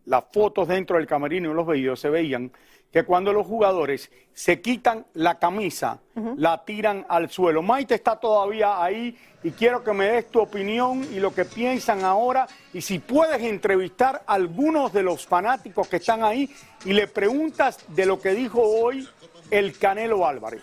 las 0.06 0.24
fotos 0.32 0.68
dentro 0.68 0.96
del 0.96 1.06
camerino 1.06 1.50
y 1.50 1.54
los 1.54 1.66
videos 1.66 2.00
se 2.00 2.10
veían 2.10 2.52
que 2.94 3.02
cuando 3.02 3.32
los 3.32 3.44
jugadores 3.44 4.08
se 4.32 4.60
quitan 4.60 5.04
la 5.14 5.40
camisa, 5.40 6.00
la 6.36 6.64
tiran 6.64 7.04
al 7.08 7.28
suelo. 7.28 7.60
Maite 7.60 7.96
está 7.96 8.14
todavía 8.20 8.80
ahí 8.80 9.18
y 9.42 9.50
quiero 9.50 9.82
que 9.82 9.92
me 9.92 10.06
des 10.06 10.30
tu 10.30 10.38
opinión 10.38 11.04
y 11.12 11.18
lo 11.18 11.34
que 11.34 11.44
piensan 11.44 12.04
ahora 12.04 12.46
y 12.72 12.80
si 12.80 13.00
puedes 13.00 13.42
entrevistar 13.42 14.22
a 14.24 14.34
algunos 14.34 14.92
de 14.92 15.02
los 15.02 15.26
fanáticos 15.26 15.88
que 15.88 15.96
están 15.96 16.22
ahí 16.22 16.48
y 16.84 16.92
le 16.92 17.08
preguntas 17.08 17.84
de 17.88 18.06
lo 18.06 18.20
que 18.20 18.30
dijo 18.30 18.62
hoy 18.62 19.08
el 19.58 19.78
Canelo 19.78 20.26
Álvarez. 20.26 20.62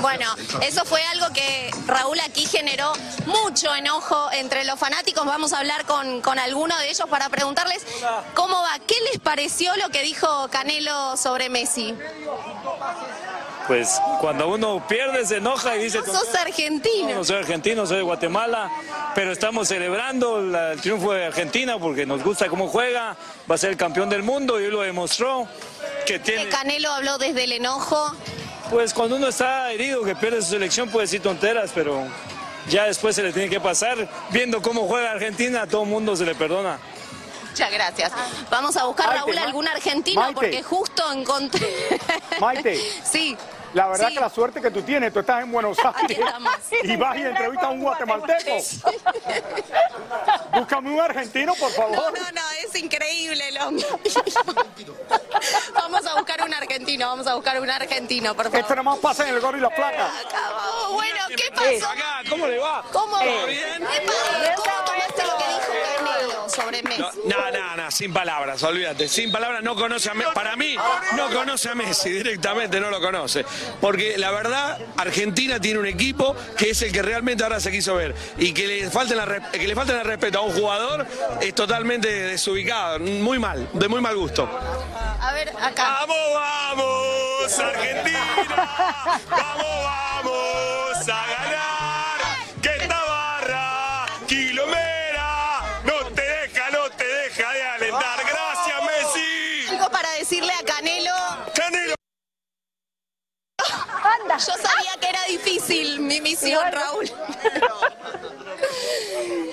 Bueno, 0.00 0.26
eso 0.62 0.84
fue 0.84 1.02
algo 1.06 1.26
que 1.34 1.70
Raúl 1.86 2.20
aquí 2.20 2.46
generó 2.46 2.92
mucho 3.26 3.74
enojo 3.74 4.30
entre 4.32 4.64
los 4.64 4.78
fanáticos. 4.78 5.26
Vamos 5.26 5.52
a 5.52 5.58
hablar 5.58 5.84
con, 5.84 6.38
alguno 6.38 6.78
de 6.78 6.90
ellos 6.90 7.08
para 7.08 7.28
preguntarles 7.28 7.84
cómo 8.34 8.54
va, 8.54 8.78
qué 8.86 8.94
les 9.10 9.20
pareció 9.20 9.74
lo 9.76 9.88
que 9.88 10.02
dijo 10.02 10.48
Canelo 10.50 11.16
sobre 11.16 11.48
Messi. 11.48 11.96
Pues 13.66 14.00
cuando 14.20 14.48
uno 14.48 14.84
pierde 14.88 15.24
se 15.24 15.36
enoja 15.36 15.76
y 15.76 15.84
dice... 15.84 16.00
Vos 16.00 16.08
sos 16.08 16.34
argentino. 16.34 17.14
No 17.14 17.24
soy 17.24 17.36
argentino, 17.36 17.86
soy 17.86 17.98
de 17.98 18.02
Guatemala, 18.02 18.70
pero 19.14 19.32
estamos 19.32 19.68
celebrando 19.68 20.38
el 20.38 20.80
triunfo 20.80 21.12
de 21.12 21.26
Argentina 21.26 21.78
porque 21.78 22.04
nos 22.04 22.22
gusta 22.24 22.48
cómo 22.48 22.68
juega, 22.68 23.16
va 23.50 23.54
a 23.54 23.58
ser 23.58 23.70
el 23.70 23.76
campeón 23.76 24.08
del 24.08 24.22
mundo 24.22 24.60
y 24.60 24.64
hoy 24.64 24.70
lo 24.70 24.82
demostró 24.82 25.46
que 26.06 26.18
tiene... 26.18 26.48
Canelo 26.48 26.90
habló 26.90 27.18
desde 27.18 27.44
el 27.44 27.52
enojo. 27.52 28.14
Pues 28.70 28.92
cuando 28.92 29.16
uno 29.16 29.28
está 29.28 29.70
herido, 29.70 30.02
que 30.02 30.16
pierde 30.16 30.42
su 30.42 30.50
selección, 30.50 30.88
puede 30.88 31.04
decir 31.04 31.22
tonteras, 31.22 31.70
pero 31.74 32.04
ya 32.68 32.84
después 32.84 33.14
se 33.14 33.22
le 33.22 33.32
tiene 33.32 33.48
que 33.48 33.60
pasar. 33.60 34.08
Viendo 34.30 34.62
cómo 34.62 34.86
juega 34.86 35.12
Argentina, 35.12 35.62
a 35.62 35.66
todo 35.66 35.82
el 35.82 35.88
mundo 35.88 36.16
se 36.16 36.24
le 36.24 36.34
perdona. 36.34 36.78
Muchas 37.52 37.70
gracias. 37.70 38.10
Vamos 38.50 38.74
a 38.78 38.84
buscar, 38.84 39.08
Maite, 39.08 39.20
Raúl, 39.20 39.38
algún 39.38 39.68
argentino 39.68 40.22
Maite. 40.22 40.34
porque 40.34 40.62
justo 40.62 41.12
encontré... 41.12 42.00
Maite. 42.40 42.80
Sí. 43.04 43.36
La 43.74 43.86
verdad 43.88 44.08
Sí. 44.08 44.14
que 44.14 44.20
la 44.20 44.28
suerte 44.30 44.60
que 44.60 44.70
tú 44.70 44.82
tienes, 44.82 45.12
tú 45.14 45.20
estás 45.20 45.42
en 45.42 45.50
Buenos 45.52 45.78
Aires 45.94 46.18
y 46.82 46.96
vas 46.96 47.16
y 47.16 47.22
entrevistas 47.22 47.68
a 47.68 47.70
un 47.70 47.80
guatemalteco. 47.82 48.50
Búscame 50.52 50.90
un 50.90 51.00
argentino, 51.00 51.54
por 51.54 51.70
No, 51.70 51.76
favor. 51.76 52.12
no, 52.18 52.30
no, 52.32 52.40
es 52.66 52.74
increíble 52.78 53.50
lo. 53.52 53.70
Vamos 55.74 56.06
a 56.06 56.14
buscar 56.16 56.42
un 56.42 56.52
argentino, 56.54 57.08
vamos 57.08 57.26
a 57.26 57.34
buscar 57.34 57.58
un 57.60 57.70
argentino, 57.70 58.34
por 58.34 58.44
favor. 58.46 58.60
Esto 58.60 58.74
nada 58.74 58.82
más 58.82 58.98
pasa 58.98 59.26
en 59.28 59.34
el 59.34 59.40
gorro 59.40 59.56
y 59.56 59.60
la 59.62 59.70
placa. 59.70 60.10
Oh, 60.84 60.92
bueno, 60.92 61.20
¿qué 61.34 61.50
pasó? 61.54 61.88
¿Cómo 62.28 62.46
le 62.46 62.58
va? 62.58 62.84
¿Cómo, 62.92 63.18
¿Todo 63.18 63.46
¿Qué 63.46 63.52
bien? 63.52 63.82
pasa? 63.82 64.54
¿Cómo 64.56 64.84
tomaste 64.84 65.24
lo 65.24 65.38
que 65.38 65.44
sobre 66.54 66.82
Messi? 66.82 67.02
No, 67.26 67.50
no, 67.50 67.76
no, 67.76 67.90
sin 67.90 68.12
palabras, 68.12 68.62
olvídate. 68.62 69.08
Sin 69.08 69.32
palabras 69.32 69.62
no 69.62 69.74
conoce 69.74 70.10
a 70.10 70.14
Messi. 70.14 70.30
Para 70.34 70.56
mí, 70.56 70.76
no 71.16 71.30
conoce 71.30 71.70
a 71.70 71.74
Messi, 71.74 72.10
directamente 72.10 72.80
no 72.80 72.90
lo 72.90 73.00
conoce. 73.00 73.44
Porque 73.80 74.16
la 74.18 74.30
verdad, 74.30 74.78
Argentina 74.96 75.60
tiene 75.60 75.78
un 75.78 75.86
equipo 75.86 76.36
que 76.56 76.70
es 76.70 76.82
el 76.82 76.92
que 76.92 77.02
realmente 77.02 77.42
ahora 77.42 77.60
se 77.60 77.70
quiso 77.70 77.94
ver. 77.94 78.14
Y 78.38 78.52
que 78.52 78.66
le 78.66 78.90
falten 78.90 79.16
la, 79.16 79.50
que 79.50 79.66
le 79.66 79.74
falten 79.74 79.96
el 79.96 80.04
respeto 80.04 80.38
a 80.38 80.42
un 80.42 80.52
jugador 80.52 81.06
es 81.40 81.54
totalmente 81.54 82.08
desubicado, 82.08 82.98
muy 82.98 83.38
mal, 83.38 83.68
de 83.72 83.88
muy 83.88 84.00
mal 84.00 84.16
gusto. 84.16 84.48
A 85.20 85.32
ver, 85.34 85.48
acá. 85.50 86.00
¡Vamos, 86.00 86.16
vamos, 86.34 87.58
Argentina! 87.58 88.46
¡Vamos, 89.30 89.66
vamos 90.24 91.08
a 91.08 91.26
ganar! 91.26 91.71
Misión, 106.42 106.72
Raúl. 106.72 107.10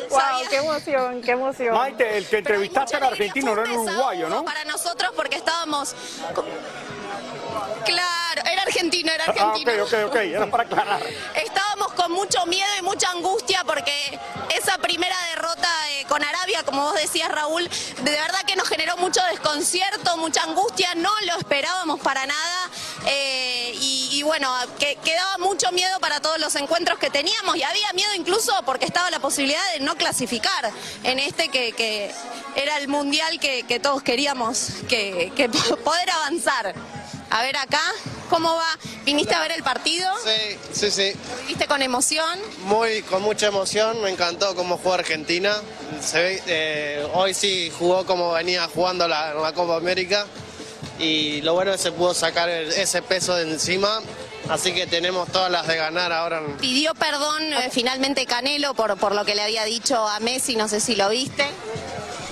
Wow, 0.10 0.20
qué 0.50 0.56
emoción, 0.58 1.22
qué 1.22 1.32
emoción. 1.32 1.74
Maite, 1.76 2.18
el 2.18 2.28
que 2.28 2.38
entrevistaste 2.38 2.98
era 2.98 3.08
argentino, 3.08 3.56
no 3.56 3.62
era 3.64 3.74
uruguayo, 3.74 4.30
¿no? 4.30 4.44
Para 4.46 4.64
nosotros 4.66 5.12
porque 5.16 5.38
estábamos... 5.38 5.96
Claro, 7.86 8.42
era 8.52 8.62
argentino, 8.62 9.12
era 9.12 9.24
Ah, 9.26 9.32
argentino. 9.32 9.84
ok, 9.84 9.94
ok, 9.94 10.10
ok, 10.10 10.16
era 10.18 10.46
para 10.52 10.64
aclarar. 10.64 11.02
Estábamos 11.36 11.94
con 11.94 12.12
mucho 12.12 12.46
miedo 12.46 12.70
y 12.78 12.84
mucha 12.84 13.10
angustia 13.12 13.64
porque 13.66 14.20
esa 14.56 14.78
primera 14.78 15.16
derrota 15.34 15.59
con 16.10 16.24
Arabia, 16.24 16.64
como 16.66 16.82
vos 16.82 16.96
decías 16.96 17.30
Raúl, 17.30 17.70
de 17.70 18.12
verdad 18.12 18.42
que 18.46 18.56
nos 18.56 18.68
generó 18.68 18.98
mucho 18.98 19.22
desconcierto, 19.32 20.18
mucha 20.18 20.44
angustia, 20.44 20.96
no 20.96 21.12
lo 21.28 21.38
esperábamos 21.38 22.00
para 22.02 22.26
nada 22.26 22.70
eh, 23.06 23.74
y, 23.80 24.22
bueno, 24.24 24.52
que, 24.80 24.98
quedaba 24.98 25.38
mucho 25.38 25.72
miedo 25.72 26.00
para 26.00 26.20
todos 26.20 26.40
los 26.40 26.54
encuentros 26.56 27.00
que 27.00 27.10
teníamos 27.10 27.56
y 27.56 27.64
había 27.64 27.94
miedo 27.94 28.14
incluso 28.16 28.52
porque 28.66 28.86
estaba 28.86 29.10
la 29.12 29.20
posibilidad 29.20 29.62
de 29.74 29.80
no 29.82 29.96
clasificar 29.96 30.72
en 31.04 31.20
este 31.20 31.50
que, 31.50 32.14
era 32.56 32.78
el 32.78 32.88
mundial 32.88 33.40
que, 33.40 33.64
que 33.64 33.80
todos 33.80 34.02
queríamos 34.02 34.72
que, 34.90 35.32
que 35.36 35.48
poder 35.84 36.10
avanzar. 36.10 36.74
A 37.32 37.42
ver 37.44 37.58
acá, 37.58 37.82
¿cómo 38.30 38.56
va? 38.56 38.68
¿Viniste 39.06 39.36
a 39.36 39.40
ver 39.42 39.52
el 39.52 39.62
partido? 39.64 40.10
Sí, 40.24 40.58
sí, 40.74 40.92
sí. 40.92 41.14
¿Viste 41.48 41.68
con 41.68 41.82
emoción? 41.82 42.40
Muy, 42.64 43.02
con 43.04 43.22
mucha 43.22 43.48
emoción, 43.48 44.02
me 44.02 44.10
encantó 44.10 44.56
cómo 44.56 44.78
jugó 44.78 44.96
Argentina. 44.96 45.56
Se 46.02 46.20
ve, 46.22 46.44
eh, 46.48 47.08
hoy 47.14 47.34
sí 47.34 47.72
jugó 47.78 48.06
como 48.06 48.32
venía 48.34 48.68
jugando 48.74 49.08
la, 49.08 49.34
la 49.36 49.54
Copa 49.54 49.76
América 49.76 50.26
y 50.98 51.42
lo 51.42 51.54
bueno 51.54 51.72
es 51.72 51.78
que 51.78 51.84
se 51.84 51.92
pudo 51.92 52.14
sacar 52.14 52.50
el- 52.50 52.72
ese 52.74 53.02
peso 53.02 53.36
de 53.36 53.44
encima, 53.44 54.02
así 54.50 54.74
que 54.74 54.88
tenemos 54.88 55.32
todas 55.32 55.52
las 55.52 55.68
de 55.68 55.76
ganar 55.78 56.12
ahora. 56.12 56.42
Pidió 56.60 56.94
perdón 56.96 57.54
eh, 57.54 57.70
finalmente 57.72 58.26
Canelo 58.26 58.74
por, 58.74 58.98
por 58.98 59.14
lo 59.14 59.24
que 59.24 59.36
le 59.36 59.44
había 59.44 59.64
dicho 59.66 60.08
a 60.08 60.20
Messi, 60.20 60.56
no 60.56 60.68
sé 60.68 60.80
si 60.80 60.96
lo 60.96 61.10
viste. 61.10 61.46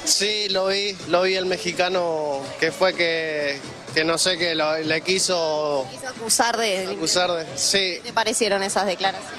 Sí, 0.05 0.47
lo 0.49 0.67
vi, 0.67 0.97
lo 1.09 1.21
vi 1.23 1.35
el 1.35 1.45
mexicano 1.45 2.41
que 2.59 2.71
fue 2.71 2.93
que, 2.93 3.59
que 3.97 4.03
no 4.03 4.15
sé, 4.19 4.37
que 4.37 4.53
lo- 4.53 4.77
le 4.77 5.01
quiso 5.01 5.87
Quiso 5.89 6.07
acusar 6.07 6.55
de... 6.55 6.85
acusar 6.85 7.31
de... 7.31 7.45
Sí, 7.57 7.77
¿Qué 7.95 8.01
te 8.03 8.13
parecieron 8.13 8.61
esas 8.61 8.85
declaraciones? 8.85 9.35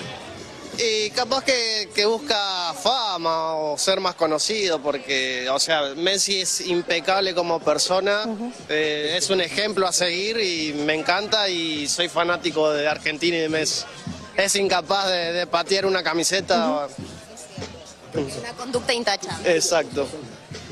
Y 0.78 1.10
capaz 1.10 1.44
que, 1.44 1.88
que 1.94 2.04
busca 2.06 2.72
fama 2.74 3.54
o 3.54 3.78
ser 3.78 4.00
más 4.00 4.16
conocido, 4.16 4.80
porque, 4.80 5.48
o 5.50 5.60
sea, 5.60 5.82
Messi 5.96 6.40
es 6.40 6.60
impecable 6.62 7.34
como 7.36 7.60
persona, 7.60 8.24
eh, 8.68 9.14
es 9.16 9.30
un 9.30 9.40
ejemplo 9.40 9.86
a 9.86 9.92
seguir 9.92 10.40
y 10.40 10.72
me 10.72 10.94
encanta 10.94 11.48
y 11.48 11.86
soy 11.86 12.08
fanático 12.08 12.72
de 12.72 12.88
Argentina 12.88 13.36
y 13.36 13.40
de 13.40 13.48
Messi. 13.48 13.84
Es 14.36 14.56
incapaz 14.56 15.06
de, 15.08 15.32
de 15.34 15.46
patear 15.46 15.86
una 15.86 16.02
camiseta. 16.02 16.88
Una 18.14 18.52
conducta 18.56 18.92
intachable. 18.92 19.54
Exacto. 19.54 20.08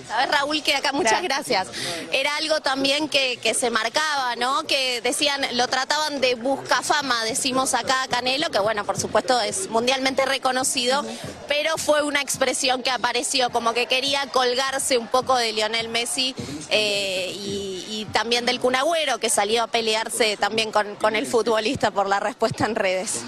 Sabes, 0.09 0.31
Raúl, 0.31 0.63
que 0.63 0.75
acá 0.75 0.93
muchas 0.93 1.23
gracias. 1.23 1.69
Era 2.13 2.37
algo 2.37 2.61
también 2.61 3.09
que, 3.09 3.39
que 3.39 3.55
se 3.55 3.71
marcaba, 3.71 4.37
¿no? 4.37 4.63
Que 4.65 5.01
decían, 5.01 5.41
lo 5.53 5.67
trataban 5.69 6.21
de 6.21 6.35
buscafama, 6.35 7.25
decimos 7.25 7.75
acá 7.75 8.03
a 8.03 8.09
Canelo, 8.09 8.51
que 8.51 8.59
bueno, 8.59 8.85
por 8.85 8.99
supuesto 8.99 9.41
es 9.41 9.69
mundialmente 9.69 10.25
reconocido, 10.25 11.05
pero 11.49 11.77
fue 11.77 12.03
una 12.03 12.21
expresión 12.21 12.83
que 12.83 12.91
apareció, 12.91 13.51
como 13.51 13.73
que 13.73 13.87
quería 13.87 14.27
colgarse 14.29 14.99
un 14.99 15.09
poco 15.09 15.37
de 15.37 15.53
Lionel 15.53 15.89
Messi 15.89 16.35
eh, 16.71 17.33
y, 17.35 17.66
y 17.97 18.05
también 18.07 18.45
del 18.45 18.61
Cunagüero, 18.61 19.19
que 19.19 19.31
salió 19.31 19.63
a 19.63 19.67
pelearse 19.67 20.37
también 20.37 20.71
con, 20.71 20.97
con 20.97 21.17
el 21.17 21.25
futbolista 21.27 21.91
por 21.91 22.07
la 22.09 22.21
respuesta 22.21 22.67
en 22.67 22.75
redes. 22.75 23.25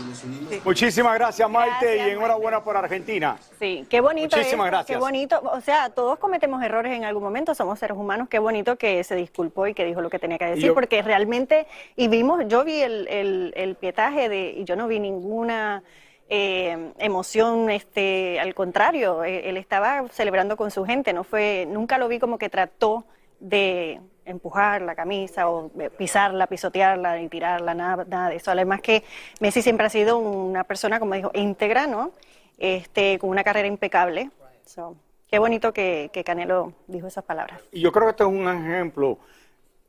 Muchísimas 0.65 1.15
gracias, 1.15 1.49
Maite, 1.49 1.97
y 1.97 2.11
enhorabuena 2.11 2.63
por 2.63 2.77
Argentina. 2.77 3.39
Sí, 3.59 3.87
qué 3.89 4.01
bonito. 4.01 4.37
Muchísimas 4.37 4.67
gracias. 4.67 4.97
Qué 4.97 5.01
bonito. 5.01 5.41
O 5.53 5.61
sea, 5.61 5.91
todos 5.91 6.19
cometemos 6.19 6.63
errores 6.63 6.93
en 6.93 7.05
algún 7.05 7.23
momento, 7.23 7.55
somos 7.55 7.79
seres 7.79 7.97
humanos. 7.97 8.29
Qué 8.29 8.39
bonito 8.39 8.77
que 8.77 9.03
se 9.05 9.15
disculpó 9.17 9.67
y 9.67 9.75
que 9.75 9.85
dijo 9.85 10.01
lo 10.01 10.11
que 10.11 10.19
tenía 10.19 10.39
que 10.39 10.47
decir, 10.47 10.67
yo- 10.67 10.75
porque 10.75 11.03
realmente, 11.03 11.67
y 11.97 12.09
vimos, 12.09 12.43
yo 12.49 12.65
vi 12.65 12.81
el, 12.83 13.09
el, 13.09 13.53
el 13.57 13.75
pietaje 13.77 14.29
de, 14.29 14.55
y 14.59 14.65
yo 14.65 14.77
no 14.77 14.87
vi 14.89 15.01
ninguna 15.01 15.83
eh, 16.29 16.93
emoción, 16.99 17.71
este, 17.71 18.39
al 18.41 18.55
contrario, 18.55 19.25
eh, 19.25 19.49
él 19.49 19.57
estaba 19.57 20.05
celebrando 20.13 20.57
con 20.59 20.71
su 20.71 20.85
gente, 20.85 21.13
no 21.15 21.25
fue, 21.25 21.67
nunca 21.69 21.97
lo 21.97 22.09
vi 22.09 22.19
como 22.19 22.37
que 22.39 22.49
trató 22.51 23.05
de 23.41 24.01
empujar 24.29 24.83
la 24.83 24.95
camisa 24.95 25.49
o 25.49 25.71
pisarla, 25.97 26.47
pisotearla 26.47 27.21
y 27.21 27.29
tirarla, 27.29 27.75
nada, 27.75 28.05
nada 28.09 28.31
de 28.31 28.37
eso. 28.37 28.51
Además 28.51 28.81
que 28.81 29.05
Messi 29.41 29.63
siempre 29.63 29.87
ha 29.87 29.91
sido 29.91 30.19
una 30.19 30.65
persona, 30.65 30.99
como 31.01 31.15
dijo, 31.15 31.31
íntegra, 31.35 31.87
¿no? 31.87 32.13
Este, 32.59 33.19
con 33.19 33.31
una 33.31 33.45
carrera 33.45 33.69
impecable. 33.69 34.31
So, 34.65 34.97
qué 35.31 35.39
bonito 35.39 35.73
que, 35.73 36.11
que 36.13 36.25
Canelo 36.25 36.73
dijo 36.87 37.07
esas 37.07 37.25
palabras. 37.25 37.61
Y 37.73 37.81
yo 37.81 37.91
creo 37.93 38.05
que 38.07 38.11
este 38.11 38.23
es 38.25 38.29
un 38.29 38.49
ejemplo 38.49 39.19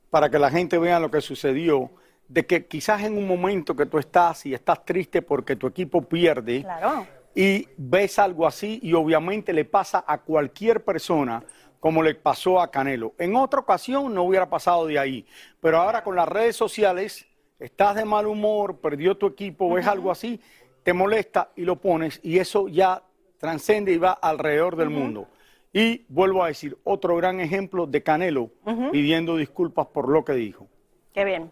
para 0.10 0.30
que 0.30 0.40
la 0.40 0.50
gente 0.50 0.78
vea 0.78 1.00
lo 1.00 1.12
que 1.12 1.22
sucedió, 1.22 1.90
de 2.28 2.46
que 2.46 2.66
quizás 2.66 3.04
en 3.04 3.18
un 3.18 3.28
momento 3.28 3.76
que 3.76 3.86
tú 3.86 3.98
estás 3.98 4.46
y 4.46 4.54
estás 4.54 4.86
triste 4.86 5.22
porque 5.22 5.56
tu 5.56 5.68
equipo 5.68 6.02
pierde 6.02 6.62
Claro. 6.62 7.06
y 7.36 7.68
ves 7.78 8.20
algo 8.20 8.46
así 8.48 8.80
y 8.84 8.94
obviamente 8.94 9.52
le 9.52 9.66
pasa 9.66 10.04
a 10.08 10.20
cualquier 10.20 10.84
persona 10.84 11.44
como 11.80 12.04
le 12.04 12.16
pasó 12.16 12.60
a 12.60 12.70
Canelo. 12.70 13.14
En 13.18 13.36
otra 13.36 13.60
ocasión 13.60 14.14
no 14.14 14.24
hubiera 14.24 14.50
pasado 14.50 14.86
de 14.86 15.00
ahí, 15.00 15.26
pero 15.62 15.78
ahora 15.78 16.04
con 16.04 16.16
las 16.16 16.28
redes 16.28 16.56
sociales 16.56 17.28
estás 17.60 17.96
de 17.96 18.06
mal 18.06 18.28
humor, 18.28 18.78
perdió 18.78 19.18
tu 19.18 19.28
equipo, 19.28 19.74
ves 19.74 19.88
algo 19.88 20.12
así, 20.12 20.40
te 20.84 20.94
molesta 20.94 21.52
y 21.56 21.64
lo 21.64 21.78
pones 21.78 22.20
y 22.24 22.40
eso 22.40 22.68
ya 22.68 23.04
transcende 23.38 23.92
y 23.94 23.98
va 23.98 24.12
alrededor 24.12 24.76
del 24.76 24.90
mundo. 24.90 25.28
Y 25.72 26.06
vuelvo 26.10 26.44
a 26.44 26.48
decir, 26.48 26.78
otro 26.84 27.16
gran 27.16 27.40
ejemplo 27.40 27.86
de 27.86 28.02
Canelo 28.02 28.50
pidiendo 28.92 29.38
disculpas 29.38 29.88
por 29.88 30.10
lo 30.10 30.26
que 30.26 30.34
dijo. 30.34 30.68
Qué 31.14 31.24
bien. 31.24 31.52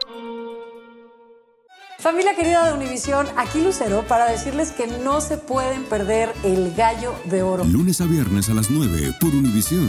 Familia 2.01 2.33
querida 2.33 2.65
de 2.65 2.73
Univisión, 2.73 3.27
aquí 3.37 3.61
Lucero 3.61 4.01
para 4.07 4.25
decirles 4.25 4.71
que 4.71 4.87
no 4.87 5.21
se 5.21 5.37
pueden 5.37 5.83
perder 5.83 6.33
el 6.43 6.73
gallo 6.73 7.13
de 7.25 7.43
oro. 7.43 7.63
Lunes 7.63 8.01
a 8.01 8.05
viernes 8.05 8.49
a 8.49 8.55
las 8.55 8.71
9 8.71 9.13
por 9.19 9.29
Univisión. 9.29 9.87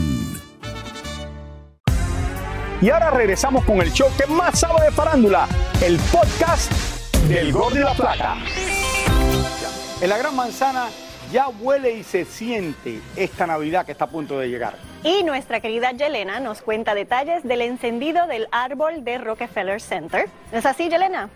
Y 2.82 2.90
ahora 2.90 3.08
regresamos 3.12 3.64
con 3.64 3.80
el 3.80 3.90
show 3.94 4.10
que 4.18 4.26
más 4.30 4.60
sabe 4.60 4.84
de 4.84 4.90
farándula, 4.90 5.48
el 5.82 5.96
podcast 6.12 6.70
del 7.28 7.50
Gol 7.50 7.72
de 7.72 7.80
la 7.80 7.94
Plata. 7.94 8.36
En 10.02 10.10
la 10.10 10.18
Gran 10.18 10.36
Manzana 10.36 10.88
ya 11.32 11.48
huele 11.48 11.92
y 11.92 12.04
se 12.04 12.26
siente 12.26 13.00
esta 13.16 13.46
Navidad 13.46 13.86
que 13.86 13.92
está 13.92 14.04
a 14.04 14.10
punto 14.10 14.38
de 14.38 14.50
llegar. 14.50 14.76
Y 15.02 15.22
nuestra 15.22 15.60
querida 15.60 15.92
Yelena 15.92 16.40
nos 16.40 16.60
cuenta 16.60 16.94
detalles 16.94 17.42
del 17.42 17.62
encendido 17.62 18.26
del 18.26 18.48
árbol 18.52 19.02
de 19.02 19.16
Rockefeller 19.16 19.80
Center. 19.80 20.28
¿No 20.52 20.58
es 20.58 20.66
así, 20.66 20.90
Yelena? 20.90 21.30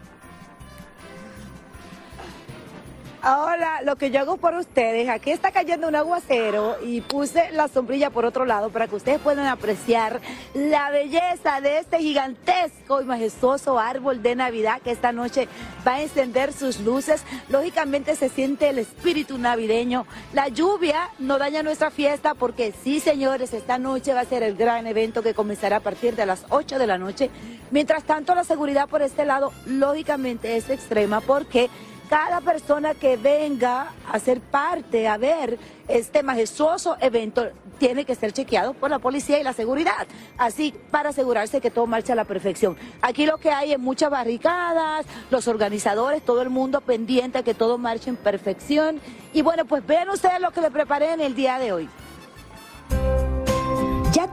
Ahora, 3.29 3.83
lo 3.83 3.97
que 3.97 4.13
yo 4.13 4.21
hago 4.21 4.37
por 4.37 4.55
ustedes, 4.55 5.09
aquí 5.09 5.33
está 5.33 5.51
cayendo 5.51 5.89
un 5.89 5.97
aguacero 5.97 6.77
y 6.87 7.01
puse 7.01 7.51
la 7.51 7.67
sombrilla 7.67 8.11
por 8.11 8.25
otro 8.25 8.45
lado 8.45 8.71
para 8.71 8.87
que 8.87 8.95
ustedes 8.95 9.19
puedan 9.19 9.49
apreciar 9.49 10.21
la 10.55 10.91
belleza 10.91 11.61
de 11.61 11.79
este 11.79 11.99
gigantesco 11.99 13.03
y 13.03 13.05
majestuoso 13.05 13.81
árbol 13.81 14.23
de 14.23 14.37
Navidad 14.37 14.81
que 14.81 14.93
esta 14.93 15.11
noche 15.11 15.49
va 15.85 15.95
a 15.95 16.03
encender 16.03 16.53
sus 16.53 16.79
luces. 16.79 17.25
Lógicamente 17.49 18.15
se 18.15 18.29
siente 18.29 18.69
el 18.69 18.79
espíritu 18.79 19.39
navideño. 19.39 20.07
La 20.33 20.47
lluvia 20.47 21.11
no 21.19 21.37
daña 21.39 21.65
nuestra 21.65 21.91
fiesta 21.91 22.35
porque 22.35 22.73
sí, 22.85 23.01
señores, 23.01 23.53
esta 23.55 23.77
noche 23.77 24.15
va 24.15 24.21
a 24.21 24.25
ser 24.25 24.45
el 24.45 24.55
gran 24.55 24.87
evento 24.87 25.25
que 25.25 25.35
comenzará 25.35 25.79
a 25.79 25.81
partir 25.81 26.15
de 26.15 26.27
las 26.27 26.45
8 26.51 26.79
de 26.79 26.87
la 26.87 26.97
noche. 26.97 27.31
Mientras 27.73 28.05
tanto, 28.05 28.37
la 28.37 28.45
seguridad 28.45 28.89
por 28.89 29.03
este 29.03 29.25
lado, 29.25 29.53
lógicamente, 29.67 30.57
es 30.57 30.71
extrema 30.71 31.21
porque 31.21 31.69
cada 32.09 32.41
persona 32.41 32.95
que 32.95 33.17
venga 33.17 33.93
a 34.11 34.19
ser 34.19 34.41
parte, 34.41 35.09
a 35.09 35.17
ver 35.17 35.59
este 35.89 36.23
majestuoso 36.23 36.97
evento, 37.01 37.49
tiene 37.79 38.05
que 38.05 38.15
ser 38.15 38.33
chequeado 38.33 38.75
por 38.75 38.91
la 38.91 38.99
policía 38.99 39.39
y 39.39 39.43
la 39.43 39.53
seguridad. 39.53 40.07
Así, 40.39 40.75
para 40.91 41.11
asegurarse 41.11 41.61
que 41.61 41.71
todo 41.71 41.87
marche 41.87 42.13
a 42.13 42.15
la 42.15 42.25
perfección. 42.25 42.77
Aquí 43.03 43.27
lo 43.27 43.39
que 43.39 43.51
hay 43.51 43.73
es 43.73 43.79
muchas 43.79 44.11
barricadas, 44.11 45.07
los 45.31 45.49
organizadores, 45.49 46.25
todo 46.25 46.43
el 46.43 46.51
mundo 46.51 46.81
pendiente 46.81 47.39
a 47.39 47.43
que 47.43 47.55
todo 47.55 47.79
marche 47.79 48.11
en 48.11 48.17
perfección. 48.17 49.01
Y 49.33 49.43
bueno, 49.43 49.65
pues 49.65 49.87
vean 49.87 50.09
ustedes 50.09 50.41
lo 50.41 50.51
que 50.51 50.61
le 50.61 50.71
preparé 50.71 51.13
en 51.13 51.21
el 51.21 51.35
día 51.35 51.59
de 51.59 51.73
hoy. 51.73 51.89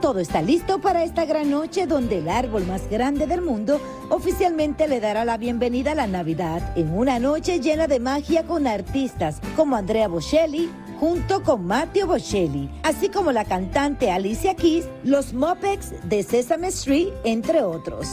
Todo 0.04 0.20
está 0.20 0.42
listo 0.42 0.82
para 0.82 1.02
esta 1.02 1.24
gran 1.24 1.50
noche 1.50 1.86
donde 1.86 2.18
el 2.18 2.28
árbol 2.28 2.66
más 2.66 2.90
grande 2.90 3.26
del 3.26 3.40
mundo 3.40 3.80
oficialmente 4.10 4.86
le 4.86 5.00
dará 5.00 5.24
la 5.24 5.38
bienvenida 5.38 5.92
a 5.92 5.94
la 5.94 6.06
Navidad 6.06 6.76
en 6.76 6.94
una 6.94 7.18
noche 7.18 7.58
llena 7.58 7.86
de 7.86 8.00
magia 8.00 8.42
con 8.42 8.66
artistas 8.66 9.40
como 9.56 9.76
Andrea 9.76 10.08
Bocelli 10.08 10.68
junto 11.00 11.42
con 11.42 11.66
Matteo 11.66 12.06
Bocelli, 12.06 12.68
así 12.82 13.08
como 13.08 13.32
la 13.32 13.46
cantante 13.46 14.10
Alicia 14.10 14.54
Keys, 14.54 14.86
los 15.04 15.32
Muppets 15.32 15.94
de 16.06 16.22
Sesame 16.22 16.68
Street, 16.68 17.08
entre 17.24 17.62
otros. 17.62 18.06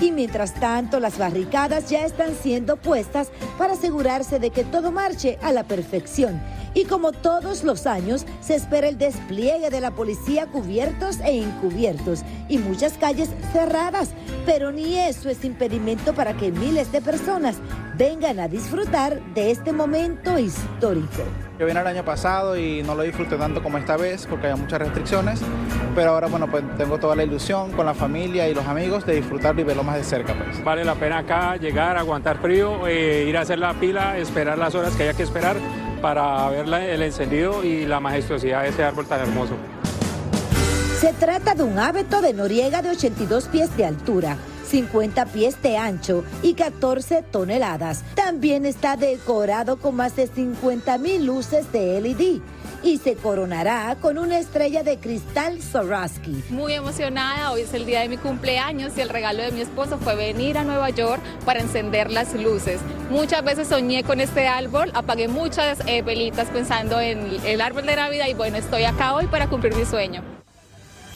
Y 0.00 0.10
mientras 0.10 0.54
tanto, 0.54 1.00
las 1.00 1.18
barricadas 1.18 1.88
ya 1.88 2.04
están 2.04 2.34
siendo 2.34 2.76
puestas 2.76 3.30
para 3.58 3.74
asegurarse 3.74 4.38
de 4.38 4.50
que 4.50 4.64
todo 4.64 4.90
marche 4.90 5.38
a 5.42 5.52
la 5.52 5.64
perfección. 5.64 6.40
Y 6.74 6.84
como 6.86 7.12
todos 7.12 7.62
los 7.62 7.86
años, 7.86 8.26
se 8.40 8.56
espera 8.56 8.88
el 8.88 8.98
despliegue 8.98 9.70
de 9.70 9.80
la 9.80 9.92
policía 9.92 10.46
cubiertos 10.46 11.20
e 11.20 11.40
encubiertos 11.40 12.22
y 12.48 12.58
muchas 12.58 12.94
calles 12.94 13.28
cerradas. 13.52 14.10
Pero 14.44 14.72
ni 14.72 14.96
eso 14.96 15.30
es 15.30 15.44
impedimento 15.44 16.14
para 16.14 16.36
que 16.36 16.50
miles 16.50 16.90
de 16.90 17.00
personas 17.00 17.56
vengan 17.96 18.40
a 18.40 18.48
disfrutar 18.48 19.20
de 19.34 19.50
este 19.50 19.72
momento 19.72 20.38
histórico. 20.38 21.22
Yo 21.58 21.66
vine 21.66 21.80
el 21.80 21.86
año 21.86 22.04
pasado 22.04 22.56
y 22.58 22.82
no 22.82 22.94
lo 22.94 23.02
disfruté 23.02 23.36
tanto 23.36 23.62
como 23.62 23.78
esta 23.78 23.96
vez 23.96 24.26
porque 24.28 24.48
había 24.48 24.60
muchas 24.60 24.80
restricciones, 24.80 25.40
pero 25.94 26.10
ahora 26.10 26.26
bueno, 26.26 26.50
pues 26.50 26.64
tengo 26.76 26.98
toda 26.98 27.14
la 27.14 27.22
ilusión 27.22 27.70
con 27.72 27.86
la 27.86 27.94
familia 27.94 28.48
y 28.48 28.54
los 28.54 28.66
amigos 28.66 29.06
de 29.06 29.14
disfrutarlo 29.16 29.60
y 29.60 29.64
verlo 29.64 29.84
más 29.84 29.96
de 29.96 30.04
cerca. 30.04 30.34
Pues. 30.34 30.64
Vale 30.64 30.84
la 30.84 30.94
pena 30.96 31.18
acá 31.18 31.56
llegar, 31.56 31.96
aguantar 31.96 32.38
frío, 32.38 32.86
eh, 32.88 33.26
ir 33.28 33.36
a 33.36 33.42
hacer 33.42 33.58
la 33.60 33.72
pila, 33.74 34.18
esperar 34.18 34.58
las 34.58 34.74
horas 34.74 34.94
que 34.96 35.04
haya 35.04 35.14
que 35.14 35.22
esperar 35.22 35.56
para 36.02 36.48
ver 36.50 36.66
la- 36.68 36.84
el 36.84 37.02
encendido 37.02 37.62
y 37.64 37.86
la 37.86 38.00
majestuosidad 38.00 38.62
de 38.62 38.70
ese 38.70 38.82
árbol 38.82 39.06
tan 39.06 39.20
hermoso. 39.20 39.54
Se 40.98 41.12
trata 41.12 41.54
de 41.54 41.62
un 41.62 41.78
hábito 41.78 42.20
de 42.20 42.32
Noriega 42.32 42.82
de 42.82 42.90
82 42.90 43.46
pies 43.48 43.76
de 43.76 43.84
altura, 43.84 44.36
50 44.64 45.26
pies 45.26 45.60
de 45.62 45.76
ancho 45.76 46.24
y 46.42 46.54
14 46.54 47.22
toneladas. 47.22 48.02
También 48.14 48.66
está 48.66 48.96
decorado 48.96 49.76
con 49.76 49.96
más 49.96 50.16
de 50.16 50.26
50 50.26 50.98
mil 50.98 51.26
luces 51.26 51.70
de 51.72 52.00
LED 52.00 52.40
y 52.84 52.98
se 52.98 53.16
coronará 53.16 53.96
con 54.00 54.18
una 54.18 54.38
estrella 54.38 54.82
de 54.82 54.98
cristal 54.98 55.60
Swarovski. 55.62 56.44
Muy 56.50 56.74
emocionada, 56.74 57.50
hoy 57.50 57.62
es 57.62 57.72
el 57.72 57.86
día 57.86 58.00
de 58.00 58.08
mi 58.08 58.18
cumpleaños 58.18 58.92
y 58.96 59.00
el 59.00 59.08
regalo 59.08 59.42
de 59.42 59.52
mi 59.52 59.62
esposo 59.62 59.98
fue 59.98 60.14
venir 60.14 60.58
a 60.58 60.64
Nueva 60.64 60.90
York 60.90 61.20
para 61.44 61.60
encender 61.60 62.10
las 62.10 62.34
luces. 62.34 62.80
Muchas 63.10 63.42
veces 63.42 63.68
soñé 63.68 64.04
con 64.04 64.20
este 64.20 64.46
árbol, 64.46 64.90
apagué 64.94 65.28
muchas 65.28 65.78
eh, 65.86 66.02
velitas 66.02 66.48
pensando 66.48 67.00
en 67.00 67.38
el 67.44 67.60
árbol 67.60 67.86
de 67.86 67.96
Navidad 67.96 68.26
y 68.28 68.34
bueno, 68.34 68.58
estoy 68.58 68.84
acá 68.84 69.14
hoy 69.14 69.26
para 69.26 69.48
cumplir 69.48 69.74
mi 69.74 69.86
sueño. 69.86 70.33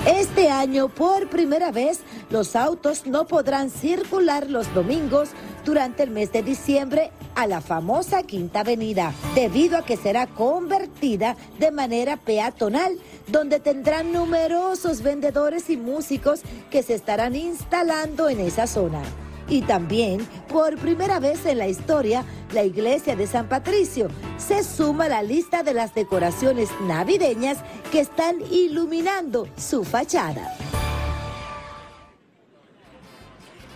Este 0.06 0.48
año, 0.48 0.88
por 0.88 1.28
primera 1.28 1.70
vez, 1.70 2.00
los 2.30 2.56
autos 2.56 3.06
no 3.06 3.26
podrán 3.26 3.70
circular 3.70 4.48
los 4.48 4.72
domingos 4.72 5.30
durante 5.64 6.02
el 6.02 6.11
mes 6.11 6.32
de 6.32 6.42
diciembre 6.42 7.11
a 7.34 7.46
la 7.46 7.61
famosa 7.61 8.22
Quinta 8.22 8.61
Avenida, 8.61 9.12
debido 9.34 9.76
a 9.76 9.84
que 9.84 9.96
será 9.96 10.26
convertida 10.26 11.37
de 11.58 11.70
manera 11.70 12.16
peatonal, 12.16 12.98
donde 13.26 13.61
tendrán 13.61 14.12
numerosos 14.12 15.02
vendedores 15.02 15.68
y 15.68 15.76
músicos 15.76 16.40
que 16.70 16.82
se 16.82 16.94
estarán 16.94 17.37
instalando 17.37 18.28
en 18.28 18.40
esa 18.40 18.66
zona. 18.66 19.02
Y 19.48 19.62
también, 19.62 20.26
por 20.48 20.76
primera 20.76 21.20
vez 21.20 21.46
en 21.46 21.58
la 21.58 21.68
historia, 21.68 22.24
la 22.52 22.64
iglesia 22.64 23.16
de 23.16 23.26
San 23.26 23.48
Patricio 23.48 24.08
se 24.37 24.62
suma 24.62 25.06
a 25.06 25.08
la 25.08 25.22
lista 25.22 25.62
de 25.62 25.74
las 25.74 25.94
decoraciones 25.94 26.68
navideñas 26.87 27.58
que 27.90 28.00
están 28.00 28.37
iluminando 28.50 29.48
su 29.56 29.84
fachada. 29.84 30.67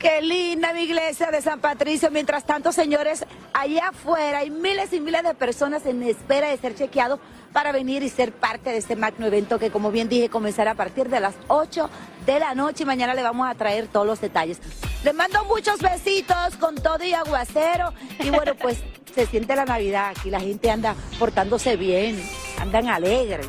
Qué 0.03 0.21
linda 0.21 0.73
mi 0.73 0.83
iglesia 0.83 1.31
de 1.31 1.41
San 1.41 1.61
Patricio. 1.61 2.11
Mientras 2.11 2.45
tanto, 2.45 2.73
señores, 2.73 3.25
allá 3.53 3.91
afuera 3.91 4.39
hay 4.39 4.51
miles 4.51 4.93
y 4.93 4.99
miles 4.99 5.23
de 5.23 5.33
personas 5.33 5.87
en 5.87 6.03
espera 6.03 6.49
de 6.49 6.57
ser 6.57 6.75
chequeados 6.75 7.21
para 7.53 7.71
venir 7.71 8.03
y 8.03 8.09
ser 8.09 8.33
parte 8.33 8.71
de 8.71 8.79
este 8.79 8.97
magno 8.97 9.27
evento 9.27 9.61
que, 9.61 9.71
como 9.71 9.93
bien 9.93 10.09
dije, 10.09 10.29
comenzará 10.29 10.73
a 10.73 10.75
partir 10.75 11.09
de 11.09 11.21
las 11.21 11.37
8 11.47 11.89
de 12.27 12.41
la 12.41 12.57
noche 12.57 12.83
y 12.83 12.87
mañana 12.87 13.15
le 13.15 13.23
vamos 13.23 13.49
a 13.49 13.55
traer 13.55 13.87
todos 13.87 14.05
los 14.05 14.21
detalles. 14.21 14.59
Les 15.05 15.15
mando 15.15 15.45
muchos 15.45 15.79
besitos 15.79 16.57
con 16.59 16.75
todo 16.75 17.05
y 17.05 17.15
aguacero. 17.15 17.93
Y 18.19 18.31
bueno, 18.31 18.57
pues 18.57 18.83
se 19.15 19.27
siente 19.27 19.55
la 19.55 19.67
Navidad. 19.67 20.15
Aquí 20.17 20.31
la 20.31 20.41
gente 20.41 20.69
anda 20.69 20.97
portándose 21.21 21.77
bien, 21.77 22.21
andan 22.59 22.89
alegres. 22.89 23.49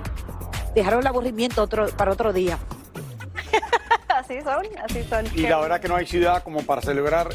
Dejaron 0.75 0.99
el 0.99 1.07
aburrimiento 1.07 1.67
para 1.97 2.11
otro 2.11 2.31
día. 2.31 2.59
así 4.23 4.41
son, 4.41 4.65
así 4.83 5.03
son. 5.03 5.25
Y 5.35 5.41
la 5.47 5.59
verdad 5.59 5.79
que 5.79 5.87
no 5.87 5.95
hay 5.95 6.05
ciudad 6.05 6.43
como 6.43 6.61
para 6.63 6.81
celebrar 6.81 7.29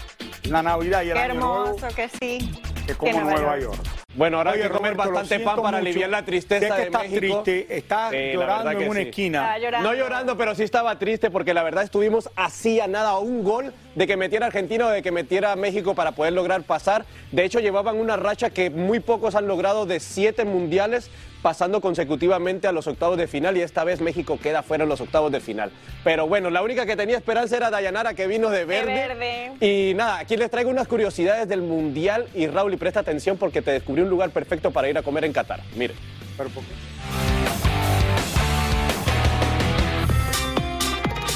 la 0.44 0.62
Navidad 0.62 1.02
y 1.02 1.10
el 1.10 1.14
Qué 1.14 1.20
Año 1.20 1.34
Nuevo 1.34 1.64
hermoso 1.76 1.88
que 1.94 2.08
sí. 2.08 2.52
que 2.86 2.94
como 2.94 3.12
Nueva 3.12 3.32
Nueva 3.32 3.58
York. 3.58 3.76
York. 3.76 3.88
Bueno, 4.14 4.38
ahora 4.38 4.50
hay 4.52 4.58
Oye, 4.60 4.68
que 4.68 4.74
comer 4.76 4.92
Roberto, 4.94 5.12
bastante 5.14 5.44
pan 5.44 5.56
para 5.56 5.68
mucho. 5.68 5.76
aliviar 5.76 6.10
la 6.10 6.24
tristeza 6.24 6.66
Sé 6.66 6.72
que 6.72 6.76
de 6.80 6.82
estás 6.86 7.02
México. 7.02 7.42
triste, 7.42 7.76
estás 7.76 8.10
Sí, 8.10 8.16
llorando 8.32 8.70
en 8.72 8.88
una 8.90 9.00
sí. 9.02 9.08
esquina. 9.08 9.58
Llorando. 9.58 9.88
No 9.88 9.94
llorando, 9.94 10.36
pero 10.36 10.54
sí 10.56 10.62
estaba 10.64 10.98
triste 10.98 11.30
porque 11.30 11.54
la 11.54 11.62
verdad 11.62 11.84
estuvimos 11.84 12.28
así 12.34 12.80
a 12.80 12.88
nada, 12.88 13.10
a 13.10 13.18
un 13.18 13.44
gol 13.44 13.72
de 13.94 14.06
que 14.08 14.16
metiera 14.16 14.46
Argentina 14.46 14.86
o 14.86 14.88
de 14.88 15.02
que 15.02 15.12
metiera 15.12 15.54
México 15.54 15.94
para 15.94 16.12
poder 16.12 16.32
lograr 16.32 16.62
pasar. 16.62 17.04
De 17.30 17.44
hecho, 17.44 17.60
llevaban 17.60 17.96
una 17.96 18.16
racha 18.16 18.50
que 18.50 18.70
muy 18.70 18.98
pocos 18.98 19.36
han 19.36 19.46
logrado 19.46 19.86
de 19.86 20.00
siete 20.00 20.44
mundiales 20.44 21.10
pasando 21.42 21.80
consecutivamente 21.80 22.66
a 22.66 22.72
los 22.72 22.86
octavos 22.86 23.16
de 23.16 23.26
final 23.26 23.56
y 23.56 23.62
esta 23.62 23.84
vez 23.84 24.00
México 24.00 24.38
queda 24.42 24.62
fuera 24.62 24.84
en 24.84 24.90
los 24.90 25.00
octavos 25.00 25.30
de 25.32 25.40
final. 25.40 25.70
Pero 26.04 26.26
bueno, 26.26 26.50
la 26.50 26.62
única 26.62 26.86
que 26.86 26.96
tenía 26.96 27.16
esperanza 27.16 27.56
era 27.56 27.70
Dayanara 27.70 28.14
que 28.14 28.26
vino 28.26 28.50
de 28.50 28.64
verde. 28.64 28.94
verde. 28.94 29.52
Y 29.60 29.94
nada, 29.94 30.18
aquí 30.18 30.36
les 30.36 30.50
traigo 30.50 30.70
unas 30.70 30.88
curiosidades 30.88 31.48
del 31.48 31.62
mundial 31.62 32.26
y 32.34 32.46
Raúl, 32.46 32.74
y 32.74 32.76
presta 32.76 33.00
atención 33.00 33.36
porque 33.36 33.62
te 33.62 33.70
descubrí 33.72 34.02
un 34.02 34.10
lugar 34.10 34.30
perfecto 34.30 34.70
para 34.70 34.88
ir 34.88 34.98
a 34.98 35.02
comer 35.02 35.24
en 35.24 35.32
Qatar. 35.32 35.60
Mire. 35.76 35.94
Pero 36.36 36.50
¿por 36.50 36.62
qué? 36.62 37.27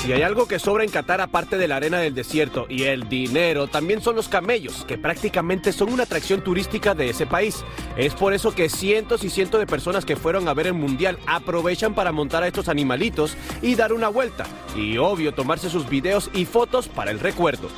Si 0.02 0.12
hay 0.12 0.22
algo 0.22 0.48
que 0.48 0.58
sobra 0.58 0.82
en 0.82 0.90
Qatar 0.90 1.20
aparte 1.20 1.56
de 1.56 1.68
la 1.68 1.76
arena 1.76 2.00
del 2.00 2.12
desierto 2.12 2.66
y 2.68 2.82
el 2.82 3.08
dinero, 3.08 3.68
también 3.68 4.02
son 4.02 4.16
los 4.16 4.28
camellos, 4.28 4.84
que 4.84 4.98
prácticamente 4.98 5.72
son 5.72 5.92
una 5.92 6.02
atracción 6.02 6.42
turística 6.42 6.92
de 6.92 7.10
ese 7.10 7.24
país. 7.24 7.62
Es 7.96 8.12
por 8.12 8.32
eso 8.32 8.52
que 8.52 8.68
cientos 8.68 9.22
y 9.22 9.30
cientos 9.30 9.60
de 9.60 9.66
personas 9.68 10.04
que 10.04 10.16
fueron 10.16 10.48
a 10.48 10.54
ver 10.54 10.66
el 10.66 10.74
mundial 10.74 11.20
aprovechan 11.28 11.94
para 11.94 12.10
montar 12.10 12.42
a 12.42 12.48
estos 12.48 12.68
animalitos 12.68 13.36
y 13.62 13.76
dar 13.76 13.92
una 13.92 14.08
vuelta. 14.08 14.44
Y 14.74 14.98
obvio, 14.98 15.34
tomarse 15.34 15.70
sus 15.70 15.88
videos 15.88 16.30
y 16.34 16.46
fotos 16.46 16.88
para 16.88 17.12
el 17.12 17.20
recuerdo. 17.20 17.68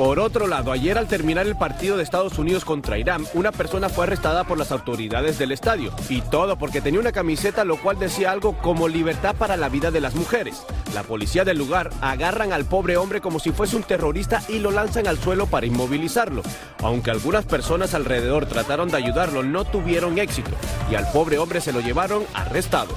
Por 0.00 0.18
otro 0.18 0.46
lado, 0.46 0.72
ayer 0.72 0.96
al 0.96 1.08
terminar 1.08 1.46
el 1.46 1.58
partido 1.58 1.98
de 1.98 2.02
Estados 2.02 2.38
Unidos 2.38 2.64
contra 2.64 2.96
Irán, 2.96 3.26
una 3.34 3.52
persona 3.52 3.90
fue 3.90 4.04
arrestada 4.04 4.44
por 4.44 4.56
las 4.56 4.72
autoridades 4.72 5.38
del 5.38 5.52
estadio. 5.52 5.92
Y 6.08 6.22
todo 6.22 6.56
porque 6.56 6.80
tenía 6.80 7.00
una 7.00 7.12
camiseta 7.12 7.66
lo 7.66 7.76
cual 7.76 7.98
decía 7.98 8.32
algo 8.32 8.56
como 8.56 8.88
libertad 8.88 9.36
para 9.36 9.58
la 9.58 9.68
vida 9.68 9.90
de 9.90 10.00
las 10.00 10.14
mujeres. 10.14 10.64
La 10.94 11.02
policía 11.02 11.44
del 11.44 11.58
lugar 11.58 11.90
agarran 12.00 12.54
al 12.54 12.64
pobre 12.64 12.96
hombre 12.96 13.20
como 13.20 13.40
si 13.40 13.52
fuese 13.52 13.76
un 13.76 13.82
terrorista 13.82 14.42
y 14.48 14.60
lo 14.60 14.70
lanzan 14.70 15.06
al 15.06 15.18
suelo 15.18 15.46
para 15.48 15.66
inmovilizarlo. 15.66 16.40
Aunque 16.78 17.10
algunas 17.10 17.44
personas 17.44 17.92
alrededor 17.92 18.46
trataron 18.46 18.88
de 18.88 18.96
ayudarlo, 18.96 19.42
no 19.42 19.66
tuvieron 19.66 20.18
éxito. 20.18 20.52
Y 20.90 20.94
al 20.94 21.12
pobre 21.12 21.38
hombre 21.38 21.60
se 21.60 21.74
lo 21.74 21.80
llevaron 21.80 22.24
arrestado. 22.32 22.94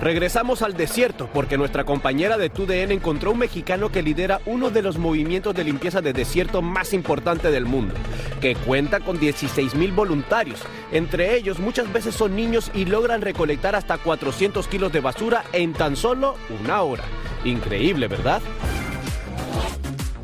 Regresamos 0.00 0.60
al 0.60 0.74
desierto 0.74 1.28
porque 1.32 1.56
nuestra 1.56 1.84
compañera 1.84 2.36
de 2.36 2.50
TUDN 2.50 2.92
encontró 2.92 3.32
un 3.32 3.38
mexicano 3.38 3.90
que 3.90 4.02
lidera 4.02 4.40
uno 4.44 4.70
de 4.70 4.82
los 4.82 4.98
movimientos 4.98 5.54
de 5.54 5.64
limpieza 5.64 6.02
de 6.02 6.12
desierto 6.12 6.60
más 6.60 6.92
importante 6.92 7.50
del 7.50 7.64
mundo, 7.64 7.94
que 8.40 8.54
cuenta 8.54 9.00
con 9.00 9.18
16 9.18 9.74
mil 9.74 9.92
voluntarios. 9.92 10.60
Entre 10.92 11.36
ellos 11.36 11.58
muchas 11.58 11.90
veces 11.92 12.14
son 12.14 12.36
niños 12.36 12.70
y 12.74 12.84
logran 12.84 13.22
recolectar 13.22 13.74
hasta 13.74 13.96
400 13.96 14.68
kilos 14.68 14.92
de 14.92 15.00
basura 15.00 15.44
en 15.52 15.72
tan 15.72 15.96
solo 15.96 16.36
una 16.62 16.82
hora. 16.82 17.04
Increíble, 17.44 18.06
¿verdad? 18.06 18.42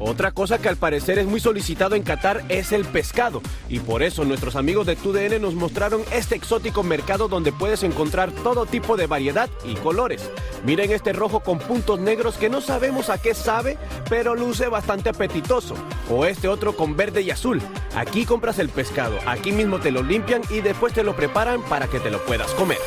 Otra 0.04 0.32
cosa 0.32 0.58
que 0.58 0.68
al 0.68 0.76
parecer 0.76 1.20
es 1.20 1.26
muy 1.26 1.38
solicitado 1.38 1.94
en 1.94 2.02
Qatar 2.02 2.42
es 2.48 2.72
el 2.72 2.84
pescado 2.84 3.40
y 3.68 3.78
por 3.78 4.02
eso 4.02 4.24
nuestros 4.24 4.56
amigos 4.56 4.84
de 4.84 4.96
TUDN 4.96 5.40
nos 5.40 5.54
mostraron 5.54 6.02
este 6.12 6.34
exótico 6.34 6.82
mercado 6.82 7.28
donde 7.28 7.52
puedes 7.52 7.84
encontrar 7.84 8.32
todo 8.32 8.66
tipo 8.66 8.96
de 8.96 9.06
variedad 9.06 9.48
y 9.64 9.74
colores. 9.76 10.28
Miren 10.64 10.90
este 10.90 11.12
rojo 11.12 11.40
con 11.40 11.60
puntos 11.60 12.00
negros 12.00 12.36
que 12.36 12.50
no 12.50 12.60
sabemos 12.60 13.10
a 13.10 13.22
qué 13.22 13.32
sabe, 13.32 13.78
pero 14.10 14.34
luce 14.34 14.66
bastante 14.66 15.08
apetitoso. 15.08 15.76
O 16.10 16.26
este 16.26 16.48
otro 16.48 16.76
con 16.76 16.96
verde 16.96 17.22
y 17.22 17.30
azul. 17.30 17.62
Aquí 17.94 18.24
compras 18.24 18.58
el 18.58 18.70
pescado, 18.70 19.18
aquí 19.24 19.52
mismo 19.52 19.78
te 19.78 19.92
lo 19.92 20.02
limpian 20.02 20.42
y 20.50 20.62
después 20.62 20.92
te 20.92 21.04
lo 21.04 21.14
preparan 21.14 21.62
para 21.62 21.86
que 21.86 22.00
te 22.00 22.10
lo 22.10 22.18
puedas 22.24 22.50
comer. 22.54 22.78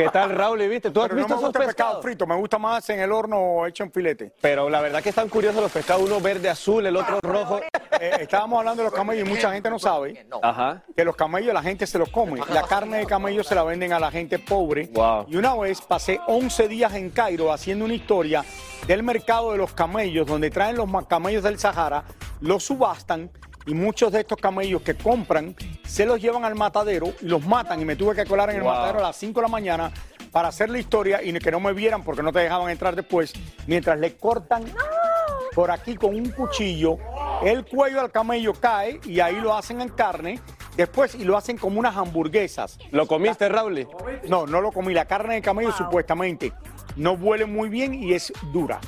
¿Qué 0.00 0.08
tal, 0.08 0.30
Raúl? 0.30 0.62
¿Y 0.62 0.68
¿Viste? 0.68 0.90
¿Tú 0.90 1.02
has 1.02 1.08
Pero 1.08 1.16
no 1.16 1.26
visto 1.26 1.34
me 1.34 1.40
esos 1.40 1.48
gusta 1.48 1.58
el 1.58 1.66
pescado 1.66 1.90
pescados? 1.90 2.02
frito, 2.04 2.26
me 2.26 2.34
gusta 2.34 2.58
más 2.58 2.88
en 2.88 3.00
el 3.00 3.12
horno 3.12 3.38
o 3.38 3.66
hecho 3.66 3.84
en 3.84 3.92
filete. 3.92 4.32
Pero 4.40 4.70
la 4.70 4.80
verdad 4.80 5.02
que 5.02 5.10
están 5.10 5.28
curiosos 5.28 5.60
los 5.60 5.70
pescados, 5.70 6.02
uno 6.02 6.20
verde 6.20 6.48
azul, 6.48 6.86
el 6.86 6.96
otro 6.96 7.18
rojo. 7.20 7.60
Eh, 8.00 8.12
estábamos 8.20 8.60
hablando 8.60 8.82
de 8.82 8.88
los 8.88 8.98
camellos 8.98 9.28
y 9.28 9.30
mucha 9.30 9.52
gente 9.52 9.68
no 9.68 9.78
sabe 9.78 10.26
Ajá. 10.42 10.82
que 10.96 11.04
los 11.04 11.14
camellos 11.14 11.52
la 11.52 11.62
gente 11.62 11.86
se 11.86 11.98
los 11.98 12.08
come. 12.08 12.40
La 12.48 12.62
carne 12.62 12.96
de 12.96 13.06
camello 13.06 13.44
se 13.44 13.54
la 13.54 13.62
venden 13.62 13.92
a 13.92 14.00
la 14.00 14.10
gente 14.10 14.38
pobre. 14.38 14.88
Y 15.28 15.36
una 15.36 15.54
vez 15.54 15.82
pasé 15.82 16.18
11 16.26 16.68
días 16.68 16.94
en 16.94 17.10
Cairo 17.10 17.52
haciendo 17.52 17.84
una 17.84 17.92
historia 17.92 18.42
del 18.86 19.02
mercado 19.02 19.52
de 19.52 19.58
los 19.58 19.74
camellos, 19.74 20.26
donde 20.26 20.50
traen 20.50 20.76
los 20.76 20.88
camellos 21.08 21.42
del 21.42 21.58
Sahara, 21.58 22.04
los 22.40 22.64
subastan 22.64 23.30
y 23.66 23.74
muchos 23.74 24.10
de 24.12 24.20
estos 24.20 24.38
camellos 24.38 24.80
que 24.80 24.94
compran 24.94 25.54
se 25.90 26.06
los 26.06 26.20
llevan 26.20 26.44
al 26.44 26.54
matadero 26.54 27.12
y 27.20 27.26
los 27.26 27.44
matan. 27.44 27.80
Y 27.80 27.84
me 27.84 27.96
tuve 27.96 28.14
que 28.14 28.24
colar 28.24 28.50
en 28.50 28.56
el 28.56 28.62
Wow. 28.62 28.72
matadero 28.72 28.98
a 29.00 29.02
las 29.08 29.16
5 29.16 29.40
de 29.40 29.42
la 29.46 29.50
mañana 29.50 29.92
para 30.30 30.48
hacer 30.48 30.70
la 30.70 30.78
historia 30.78 31.20
y 31.20 31.32
que 31.40 31.50
no 31.50 31.58
me 31.58 31.72
vieran 31.72 32.04
porque 32.04 32.22
no 32.22 32.32
te 32.32 32.38
dejaban 32.38 32.70
entrar 32.70 32.94
después, 32.94 33.32
mientras 33.66 33.98
le 33.98 34.14
cortan 34.16 34.64
por 35.52 35.72
aquí 35.72 35.96
con 35.96 36.14
un 36.14 36.30
cuchillo, 36.30 36.96
el 37.42 37.64
cuello 37.64 38.00
al 38.00 38.12
camello 38.12 38.52
cae 38.54 39.00
y 39.04 39.18
ahí 39.18 39.34
lo 39.40 39.52
hacen 39.56 39.80
en 39.80 39.88
carne. 39.88 40.38
Después 40.76 41.16
y 41.16 41.24
lo 41.24 41.36
hacen 41.36 41.58
como 41.58 41.80
unas 41.80 41.96
hamburguesas. 41.96 42.78
¿Lo 42.92 43.06
comiste, 43.08 43.48
Raúl? 43.48 43.88
No, 44.28 44.46
no 44.46 44.60
lo 44.60 44.70
comí. 44.70 44.94
La 44.94 45.04
carne 45.06 45.34
de 45.34 45.42
camello 45.42 45.72
supuestamente 45.72 46.52
no 46.94 47.14
huele 47.14 47.46
muy 47.46 47.68
bien 47.68 47.92
y 47.92 48.14
es 48.14 48.32
dura. 48.52 48.78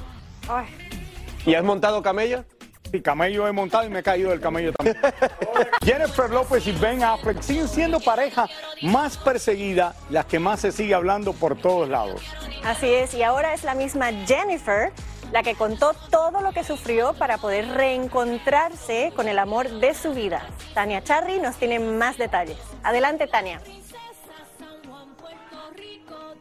¿Y 1.45 1.55
has 1.55 1.65
montado 1.65 2.01
camello? 2.01 2.45
Sí, 2.91 3.01
camello 3.01 3.49
he 3.49 3.53
montado 3.53 3.87
y 3.87 3.91
me 3.91 4.01
he 4.01 4.03
caído 4.03 4.31
del 4.31 4.41
camello 4.41 4.73
también. 4.73 4.99
Jennifer 5.85 6.29
López 6.29 6.67
y 6.67 6.73
Ben 6.73 7.03
Affleck 7.03 7.41
siguen 7.41 7.69
siendo 7.69 8.01
pareja 8.01 8.47
más 8.83 9.17
perseguida, 9.17 9.95
las 10.11 10.27
que 10.27 10.39
más 10.39 10.61
se 10.61 10.73
sigue 10.73 10.95
hablando 10.95 11.33
por 11.33 11.57
todos 11.57 11.89
lados. 11.89 12.21
Así 12.65 12.93
es, 12.93 13.15
y 13.15 13.23
ahora 13.23 13.55
es 13.55 13.65
la 13.65 13.75
misma 13.75 14.11
Jennifer 14.27 14.93
la 15.33 15.43
que 15.43 15.55
contó 15.55 15.95
todo 16.11 16.43
lo 16.43 16.53
que 16.53 16.63
sufrió 16.63 17.15
para 17.15 17.39
poder 17.39 17.67
reencontrarse 17.69 19.13
con 19.17 19.27
el 19.29 19.39
amor 19.39 19.71
de 19.81 19.95
su 19.95 20.13
vida. 20.13 20.43
Tania 20.75 21.03
Charry 21.03 21.39
nos 21.41 21.57
tiene 21.57 21.79
más 21.79 22.19
detalles. 22.19 22.59
Adelante, 22.83 23.27
Tania. 23.27 23.63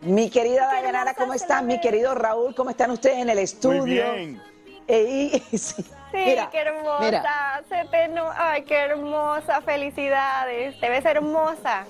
Mi 0.01 0.29
querida 0.29 0.65
Dayanara, 0.67 1.13
¿cómo 1.13 1.33
están? 1.33 1.67
Mi 1.67 1.79
querido 1.79 2.13
Raúl, 2.15 2.53
¿cómo 2.55 2.71
están 2.71 2.91
ustedes 2.91 3.19
en 3.19 3.29
el 3.29 3.39
estudio? 3.39 3.85
bien. 3.85 4.41
Eh, 4.87 5.41
y- 5.51 5.57
sí. 5.57 5.85
Sí, 6.11 6.17
Mira, 6.25 6.49
qué 6.49 6.59
hermosa. 6.59 6.99
mira. 6.99 7.61
Se 7.69 7.85
te 7.89 8.07
no- 8.09 8.31
Ay, 8.35 8.63
qué 8.63 8.75
hermosa. 8.75 9.61
Felicidades. 9.61 10.79
Te 10.79 10.89
ves 10.89 11.05
hermosa. 11.05 11.85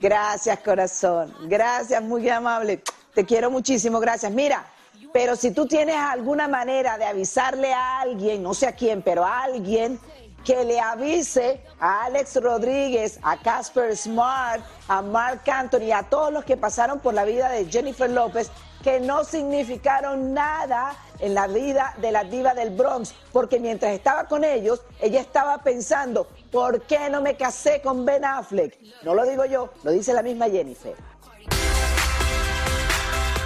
Gracias, 0.00 0.58
corazón. 0.60 1.34
Gracias, 1.42 2.02
muy 2.02 2.28
amable. 2.28 2.82
Te 3.14 3.24
quiero 3.24 3.50
muchísimo, 3.50 4.00
gracias. 4.00 4.32
Mira, 4.32 4.64
pero 5.12 5.36
si 5.36 5.50
tú 5.50 5.66
tienes 5.66 5.96
alguna 5.96 6.48
manera 6.48 6.96
de 6.96 7.04
avisarle 7.04 7.72
a 7.72 8.00
alguien, 8.00 8.42
no 8.42 8.54
sé 8.54 8.66
a 8.66 8.72
quién, 8.72 9.02
pero 9.02 9.24
a 9.24 9.42
alguien 9.42 9.98
que 10.44 10.64
le 10.64 10.80
avise 10.80 11.62
a 11.80 12.04
Alex 12.04 12.36
Rodríguez, 12.42 13.18
a 13.22 13.36
Casper 13.36 13.94
Smart, 13.94 14.62
a 14.88 15.02
Mark 15.02 15.42
Anthony, 15.50 15.92
a 15.94 16.02
todos 16.04 16.32
los 16.32 16.44
que 16.44 16.56
pasaron 16.56 17.00
por 17.00 17.12
la 17.12 17.24
vida 17.24 17.50
de 17.50 17.66
Jennifer 17.66 18.08
López, 18.08 18.50
que 18.82 19.00
no 19.00 19.22
significaron 19.24 20.32
nada 20.32 20.94
en 21.20 21.34
la 21.34 21.46
vida 21.46 21.94
de 21.98 22.12
la 22.12 22.24
diva 22.24 22.54
del 22.54 22.70
Bronx, 22.70 23.14
porque 23.32 23.60
mientras 23.60 23.92
estaba 23.92 24.24
con 24.24 24.44
ellos, 24.44 24.82
ella 25.00 25.20
estaba 25.20 25.58
pensando, 25.62 26.26
¿por 26.50 26.82
qué 26.82 27.10
no 27.10 27.20
me 27.20 27.36
casé 27.36 27.80
con 27.82 28.04
Ben 28.04 28.24
Affleck? 28.24 28.78
No 29.02 29.14
lo 29.14 29.24
digo 29.24 29.44
yo, 29.44 29.70
lo 29.82 29.90
dice 29.90 30.12
la 30.12 30.22
misma 30.22 30.48
Jennifer. 30.48 30.94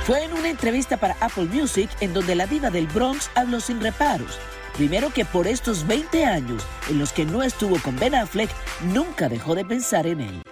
Fue 0.04 0.22
en 0.22 0.34
una 0.34 0.50
entrevista 0.50 0.98
para 0.98 1.16
Apple 1.20 1.46
Music 1.46 1.88
en 2.00 2.12
donde 2.12 2.34
la 2.34 2.46
diva 2.46 2.70
del 2.70 2.86
Bronx 2.86 3.30
habló 3.34 3.58
sin 3.60 3.80
reparos. 3.80 4.38
Primero 4.76 5.10
que 5.10 5.24
por 5.24 5.46
estos 5.46 5.86
20 5.86 6.26
años 6.26 6.62
en 6.90 6.98
los 6.98 7.12
que 7.12 7.24
no 7.24 7.42
estuvo 7.42 7.80
con 7.80 7.96
Ben 7.96 8.14
Affleck, 8.14 8.50
nunca 8.82 9.28
dejó 9.28 9.54
de 9.54 9.64
pensar 9.64 10.06
en 10.06 10.20
él. 10.20 10.42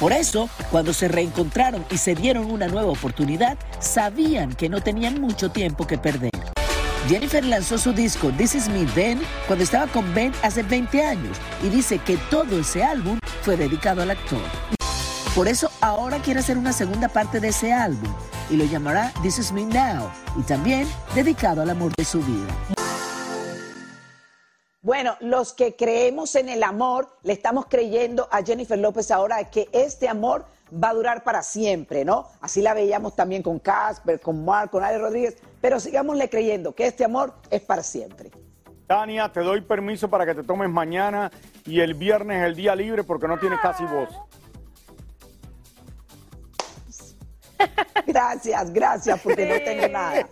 Por 0.00 0.12
eso, 0.12 0.48
cuando 0.70 0.92
se 0.92 1.08
reencontraron 1.08 1.84
y 1.90 1.98
se 1.98 2.14
dieron 2.14 2.50
una 2.50 2.68
nueva 2.68 2.92
oportunidad, 2.92 3.58
sabían 3.80 4.54
que 4.54 4.68
no 4.68 4.80
tenían 4.80 5.20
mucho 5.20 5.50
tiempo 5.50 5.88
que 5.88 5.98
perder. 5.98 6.30
Jennifer 7.08 7.42
lanzó 7.42 7.78
su 7.78 7.94
disco 7.94 8.30
This 8.36 8.54
Is 8.54 8.68
Me 8.68 8.84
Then 8.84 9.22
cuando 9.46 9.64
estaba 9.64 9.86
con 9.86 10.14
Ben 10.14 10.30
hace 10.42 10.62
20 10.62 11.02
años 11.02 11.38
y 11.62 11.70
dice 11.70 11.98
que 11.98 12.18
todo 12.30 12.60
ese 12.60 12.84
álbum 12.84 13.18
fue 13.40 13.56
dedicado 13.56 14.02
al 14.02 14.10
actor. 14.10 14.42
Por 15.34 15.48
eso 15.48 15.70
ahora 15.80 16.18
quiere 16.18 16.40
hacer 16.40 16.58
una 16.58 16.74
segunda 16.74 17.08
parte 17.08 17.40
de 17.40 17.48
ese 17.48 17.72
álbum 17.72 18.12
y 18.50 18.56
lo 18.56 18.66
llamará 18.66 19.10
This 19.22 19.38
Is 19.38 19.52
Me 19.52 19.64
Now 19.64 20.10
y 20.36 20.42
también 20.42 20.86
dedicado 21.14 21.62
al 21.62 21.70
amor 21.70 21.92
de 21.96 22.04
su 22.04 22.18
vida. 22.18 22.76
Bueno, 24.82 25.16
los 25.20 25.54
que 25.54 25.76
creemos 25.76 26.34
en 26.34 26.50
el 26.50 26.62
amor, 26.62 27.08
le 27.22 27.32
estamos 27.32 27.66
creyendo 27.70 28.28
a 28.30 28.42
Jennifer 28.42 28.78
López 28.78 29.10
ahora 29.10 29.50
que 29.50 29.68
este 29.72 30.08
amor 30.08 30.44
va 30.72 30.90
a 30.90 30.94
durar 30.94 31.24
para 31.24 31.42
siempre, 31.42 32.04
¿no? 32.04 32.28
Así 32.40 32.62
la 32.62 32.74
veíamos 32.74 33.14
también 33.16 33.42
con 33.42 33.58
Casper, 33.58 34.20
con 34.20 34.44
Mark, 34.44 34.70
con 34.70 34.82
Ale 34.82 34.98
Rodríguez, 34.98 35.36
pero 35.60 35.80
sigámosle 35.80 36.28
creyendo 36.28 36.74
que 36.74 36.86
este 36.86 37.04
amor 37.04 37.34
es 37.50 37.60
para 37.62 37.82
siempre. 37.82 38.30
Tania, 38.86 39.30
te 39.30 39.40
doy 39.40 39.60
permiso 39.60 40.08
para 40.08 40.24
que 40.24 40.34
te 40.34 40.42
tomes 40.42 40.70
mañana 40.70 41.30
y 41.66 41.80
el 41.80 41.94
viernes 41.94 42.42
el 42.44 42.54
día 42.54 42.74
libre 42.74 43.04
porque 43.04 43.28
no 43.28 43.38
tienes 43.38 43.60
casi 43.60 43.84
voz. 43.84 44.08
Gracias, 48.06 48.72
gracias, 48.72 49.20
porque 49.20 49.46
no 49.46 49.62
tengo 49.62 49.88
nada. 49.88 50.26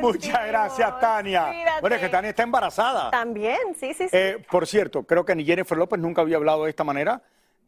Muchas 0.00 0.46
gracias, 0.46 1.00
Tania. 1.00 1.52
Bueno, 1.80 1.96
es 1.96 2.02
que 2.02 2.08
Tania 2.08 2.30
está 2.30 2.42
embarazada. 2.42 3.10
También, 3.10 3.76
sí, 3.78 3.94
sí, 3.94 4.08
sí. 4.08 4.16
Eh, 4.16 4.44
por 4.50 4.66
cierto, 4.66 5.04
creo 5.04 5.24
que 5.24 5.36
ni 5.36 5.44
Jennifer 5.44 5.78
López 5.78 6.00
nunca 6.00 6.22
había 6.22 6.36
hablado 6.36 6.64
de 6.64 6.70
esta 6.70 6.82
manera, 6.82 7.22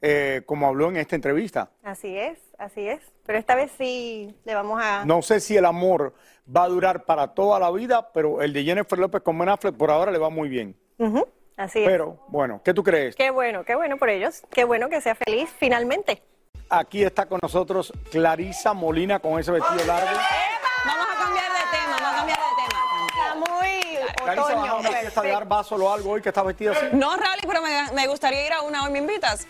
eh, 0.07 0.43
como 0.45 0.67
habló 0.67 0.90
en 0.90 0.99
esta 0.99 1.17
entrevista. 1.17 1.71
Así 1.83 2.14
es, 2.14 2.38
así 2.59 2.87
es. 2.87 3.01
Pero 3.25 3.38
esta 3.38 3.55
vez 3.55 3.73
sí 3.79 4.37
le 4.45 4.55
vamos 4.55 4.79
a... 4.83 5.07
No 5.07 5.23
sé 5.23 5.40
si 5.40 5.57
el 5.57 5.64
amor 5.64 6.12
va 6.55 6.64
a 6.64 6.69
durar 6.69 7.05
para 7.05 7.29
toda 7.29 7.59
la 7.59 7.71
vida, 7.71 8.12
pero 8.12 8.43
el 8.43 8.53
de 8.53 8.64
Jennifer 8.64 8.99
López 8.99 9.23
con 9.23 9.38
Ben 9.38 9.49
Affleck 9.49 9.75
por 9.75 9.90
ahora 9.90 10.12
le 10.12 10.19
va 10.19 10.29
muy 10.29 10.51
bien. 10.51 10.77
Así 11.57 11.79
es. 11.79 11.88
Pero, 11.88 12.19
bueno, 12.29 12.61
¿qué 12.62 12.75
tú 12.75 12.83
crees? 12.83 13.17
Qué 13.17 13.31
bueno, 13.31 13.64
qué 13.64 13.77
bueno 13.77 13.97
por 13.97 14.11
ellos. 14.11 14.43
Qué 14.51 14.64
bueno 14.64 14.90
que 14.90 15.01
sea 15.01 15.14
feliz 15.14 15.49
finalmente. 15.59 16.23
Aquí 16.69 17.03
está 17.03 17.25
con 17.25 17.38
nosotros 17.43 17.90
Clarisa 18.11 18.75
Molina 18.75 19.21
con 19.21 19.40
ese 19.40 19.53
vestido 19.53 19.87
largo. 19.87 20.19
Vamos 20.85 21.07
a 21.11 21.25
cambiar 21.25 21.51
de 21.51 21.59
tema, 21.73 21.97
vamos 21.99 22.12
a 22.12 22.17
cambiar 22.17 22.38
de 22.38 22.45
tema. 22.62 22.81
Está 23.09 23.35
muy 23.37 23.69
Clarisa, 24.17 24.55
¿vas 24.55 24.69
a 24.69 24.77
una 24.77 24.90
fiesta 24.90 25.23
de 25.23 25.31
dar 25.31 25.49
vaso 25.49 25.77
o 25.77 25.90
algo 25.90 26.11
hoy 26.11 26.21
que 26.21 26.29
está 26.29 26.43
vestida 26.43 26.73
así? 26.73 26.87
No, 26.93 27.17
Raúl, 27.17 27.38
pero 27.47 27.62
me, 27.62 27.93
me 27.95 28.07
gustaría 28.07 28.47
ir 28.47 28.53
a 28.53 28.61
una 28.61 28.85
hoy. 28.85 28.90
¿Me 28.90 28.99
invitas? 28.99 29.47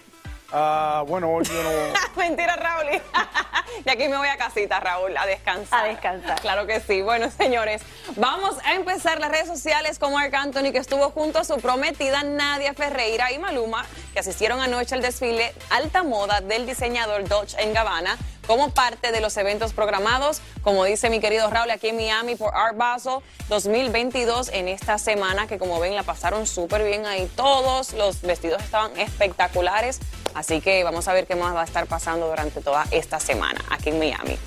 Ah, 0.57 1.03
bueno, 1.09 1.31
hoy 1.31 1.45
yo 1.45 1.63
no... 1.65 1.71
Mentira, 2.17 2.55
Raúl. 2.55 2.87
y 3.85 3.91
aquí 3.91 4.07
me 4.07 4.17
voy 4.17 4.29
a 4.29 4.37
casita, 4.37 4.79
Raúl, 4.79 5.17
a 5.17 5.27
descansar. 5.27 5.85
A 5.85 5.89
descansar. 5.89 6.41
Claro 6.41 6.65
que 6.65 6.79
sí. 6.79 7.03
Bueno, 7.03 7.29
señores, 7.29 7.83
vamos 8.15 8.55
a 8.65 8.75
empezar 8.75 9.19
las 9.19 9.33
redes 9.33 9.49
sociales 9.49 9.99
con 9.99 10.13
Marc 10.13 10.33
Anthony, 10.33 10.71
que 10.71 10.79
estuvo 10.79 11.11
junto 11.11 11.41
a 11.41 11.45
su 11.45 11.57
prometida 11.57 12.23
Nadia 12.23 12.73
Ferreira 12.73 13.33
y 13.33 13.39
Maluma, 13.41 13.85
que 14.13 14.21
asistieron 14.21 14.61
anoche 14.61 14.95
al 14.95 15.03
desfile 15.03 15.53
Alta 15.71 16.05
Moda 16.05 16.41
del 16.41 16.67
diseñador 16.67 17.27
Dolce 17.27 17.61
en 17.61 17.73
Gabbana 17.73 18.17
como 18.47 18.71
parte 18.71 19.13
de 19.13 19.21
los 19.21 19.37
eventos 19.37 19.73
programados, 19.73 20.41
como 20.63 20.85
dice 20.85 21.11
mi 21.11 21.21
querido 21.21 21.49
Raúl, 21.51 21.71
aquí 21.71 21.89
en 21.89 21.97
Miami 21.97 22.37
por 22.37 22.55
Art 22.55 22.77
Basel 22.77 23.19
2022 23.49 24.51
en 24.53 24.69
esta 24.69 24.99
semana 24.99 25.47
que 25.47 25.59
como 25.59 25.81
ven 25.81 25.95
la 25.95 26.03
pasaron 26.03 26.47
súper 26.47 26.85
bien 26.85 27.07
ahí. 27.07 27.31
Todos, 27.37 27.93
los 27.93 28.23
vestidos 28.23 28.63
estaban 28.63 28.99
espectaculares, 28.99 30.01
así 30.35 30.61
que 30.61 30.85
vamos 30.85 31.09
a 31.09 31.13
ver 31.13 31.27
qué 31.27 31.35
más 31.35 31.55
va 31.55 31.63
a 31.63 31.65
estar 31.65 31.87
pasando 31.87 32.29
durante 32.29 32.61
toda 32.61 32.87
esta 32.91 33.21
semana 33.21 33.61
aquí 33.71 33.91
en 33.91 33.99
Miami. 33.99 34.39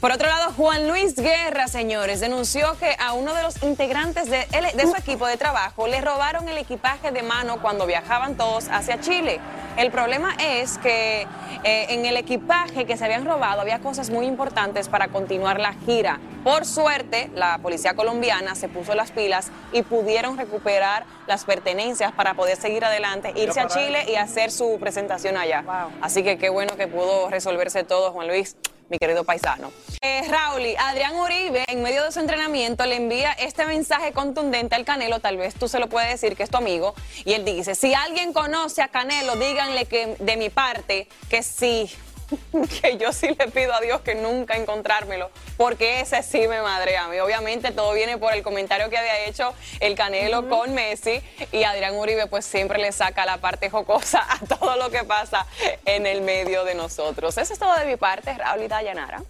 Por 0.00 0.12
otro 0.12 0.28
lado, 0.28 0.52
Juan 0.56 0.86
Luis 0.86 1.16
Guerra, 1.16 1.66
señores, 1.66 2.20
denunció 2.20 2.78
que 2.78 2.94
a 3.00 3.14
uno 3.14 3.34
de 3.34 3.42
los 3.42 3.60
integrantes 3.64 4.30
de, 4.30 4.46
su 4.80 4.94
equipo 4.94 5.26
de 5.26 5.36
trabajo 5.36 5.88
le 5.88 6.00
robaron 6.00 6.48
el 6.48 6.56
equipaje 6.56 7.10
de 7.10 7.24
mano 7.24 7.60
cuando 7.60 7.84
viajaban 7.84 8.36
todos 8.36 8.68
hacia 8.70 9.00
Chile. 9.00 9.40
El 9.76 9.90
problema 9.90 10.36
es 10.38 10.78
que 10.78 11.22
eh, 11.64 11.86
en 11.88 12.06
el 12.06 12.16
equipaje 12.16 12.86
que 12.86 12.96
se 12.96 13.06
habían 13.06 13.24
robado 13.24 13.60
había 13.60 13.80
cosas 13.80 14.10
muy 14.10 14.26
importantes 14.26 14.88
para 14.88 15.08
continuar 15.08 15.58
la 15.58 15.72
gira. 15.72 16.20
Por 16.44 16.64
suerte, 16.64 17.28
la 17.34 17.58
policía 17.58 17.94
colombiana 17.94 18.54
se 18.54 18.68
puso 18.68 18.94
las 18.94 19.10
pilas 19.10 19.50
y 19.72 19.82
pudieron 19.82 20.38
recuperar 20.38 21.06
las 21.26 21.44
pertenencias 21.44 22.12
para 22.12 22.34
poder 22.34 22.56
seguir 22.56 22.84
adelante, 22.84 23.32
irse 23.34 23.58
a 23.58 23.66
Chile 23.66 24.04
y 24.08 24.14
hacer 24.14 24.52
su 24.52 24.78
presentación 24.78 25.36
allá. 25.36 25.64
Así 26.00 26.22
que 26.22 26.38
qué 26.38 26.50
bueno 26.50 26.76
que 26.76 26.86
pudo 26.86 27.28
resolverse 27.30 27.82
todo, 27.82 28.12
Juan 28.12 28.28
Luis 28.28 28.54
mi 28.88 28.98
querido 28.98 29.24
paisano. 29.24 29.72
Eh, 30.00 30.22
Raúl, 30.28 30.62
Adrián 30.78 31.16
Uribe, 31.16 31.64
en 31.68 31.82
medio 31.82 32.04
de 32.04 32.12
su 32.12 32.20
entrenamiento, 32.20 32.86
le 32.86 32.96
envía 32.96 33.32
este 33.32 33.66
mensaje 33.66 34.12
contundente 34.12 34.74
al 34.74 34.84
Canelo, 34.84 35.20
tal 35.20 35.36
vez 35.36 35.54
tú 35.54 35.68
se 35.68 35.78
lo 35.78 35.88
puedes 35.88 36.10
decir 36.10 36.36
que 36.36 36.42
es 36.42 36.50
tu 36.50 36.56
amigo, 36.56 36.94
y 37.24 37.32
él 37.32 37.44
dice, 37.44 37.74
si 37.74 37.94
alguien 37.94 38.32
conoce 38.32 38.82
a 38.82 38.88
Canelo, 38.88 39.36
díganle 39.36 39.86
que 39.86 40.16
de 40.18 40.36
mi 40.36 40.50
parte 40.50 41.08
que 41.28 41.42
sí, 41.42 41.90
que 42.80 42.96
yo 42.98 43.12
sí 43.12 43.34
le 43.38 43.48
pido 43.48 43.74
a 43.74 43.80
Dios 43.80 44.00
que 44.00 44.14
nunca 44.14 44.56
encontrármelo, 44.56 45.30
porque 45.56 46.00
ese 46.00 46.22
sí 46.22 46.46
me 46.48 46.60
madre 46.60 46.96
a 46.96 47.08
mí. 47.08 47.18
Obviamente 47.20 47.72
todo 47.72 47.92
viene 47.92 48.18
por 48.18 48.32
el 48.34 48.42
comentario 48.42 48.90
que 48.90 48.98
había 48.98 49.26
hecho 49.26 49.54
el 49.80 49.94
Canelo 49.94 50.48
con 50.48 50.74
Messi 50.74 51.22
y 51.52 51.64
Adrián 51.64 51.94
Uribe 51.96 52.26
pues 52.26 52.44
siempre 52.44 52.78
le 52.78 52.92
saca 52.92 53.24
la 53.24 53.38
parte 53.38 53.70
jocosa 53.70 54.26
a 54.28 54.38
todo 54.46 54.76
lo 54.76 54.90
que 54.90 55.04
pasa 55.04 55.46
en 55.84 56.06
el 56.06 56.22
medio 56.22 56.64
de 56.64 56.74
nosotros. 56.74 57.36
Eso 57.38 57.52
es 57.52 57.58
todo 57.58 57.74
de 57.76 57.86
mi 57.86 57.96
parte, 57.96 58.34
Raúl 58.34 58.62
y 58.62 58.68
Dayanara. 58.68 59.22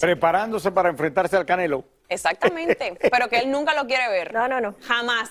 Preparándose 0.00 0.70
para 0.70 0.90
enfrentarse 0.90 1.36
al 1.36 1.46
Canelo. 1.46 1.84
Exactamente, 2.08 2.96
pero 3.10 3.28
que 3.28 3.38
él 3.38 3.50
nunca 3.50 3.74
lo 3.74 3.86
quiere 3.86 4.08
ver. 4.08 4.32
No, 4.32 4.46
no, 4.46 4.60
no. 4.60 4.74
Jamás. 4.86 5.30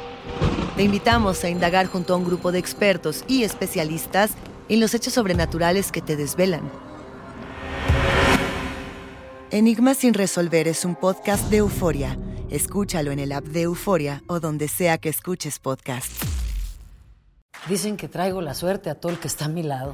Te 0.81 0.85
invitamos 0.85 1.43
a 1.43 1.49
indagar 1.51 1.85
junto 1.85 2.15
a 2.15 2.17
un 2.17 2.25
grupo 2.25 2.51
de 2.51 2.57
expertos 2.57 3.23
y 3.27 3.43
especialistas 3.43 4.31
en 4.67 4.79
los 4.79 4.95
hechos 4.95 5.13
sobrenaturales 5.13 5.91
que 5.91 6.01
te 6.01 6.15
desvelan. 6.15 6.71
Enigma 9.51 9.93
sin 9.93 10.15
resolver 10.15 10.67
es 10.67 10.83
un 10.83 10.95
podcast 10.95 11.51
de 11.51 11.57
euforia. 11.57 12.17
Escúchalo 12.49 13.11
en 13.11 13.19
el 13.19 13.31
app 13.31 13.43
de 13.43 13.61
Euforia 13.61 14.23
o 14.25 14.39
donde 14.39 14.67
sea 14.67 14.97
que 14.97 15.09
escuches 15.09 15.59
podcast. 15.59 16.11
Dicen 17.69 17.95
que 17.95 18.07
traigo 18.07 18.41
la 18.41 18.55
suerte 18.55 18.89
a 18.89 18.95
todo 18.95 19.11
el 19.11 19.19
que 19.19 19.27
está 19.27 19.45
a 19.45 19.49
mi 19.49 19.61
lado. 19.61 19.93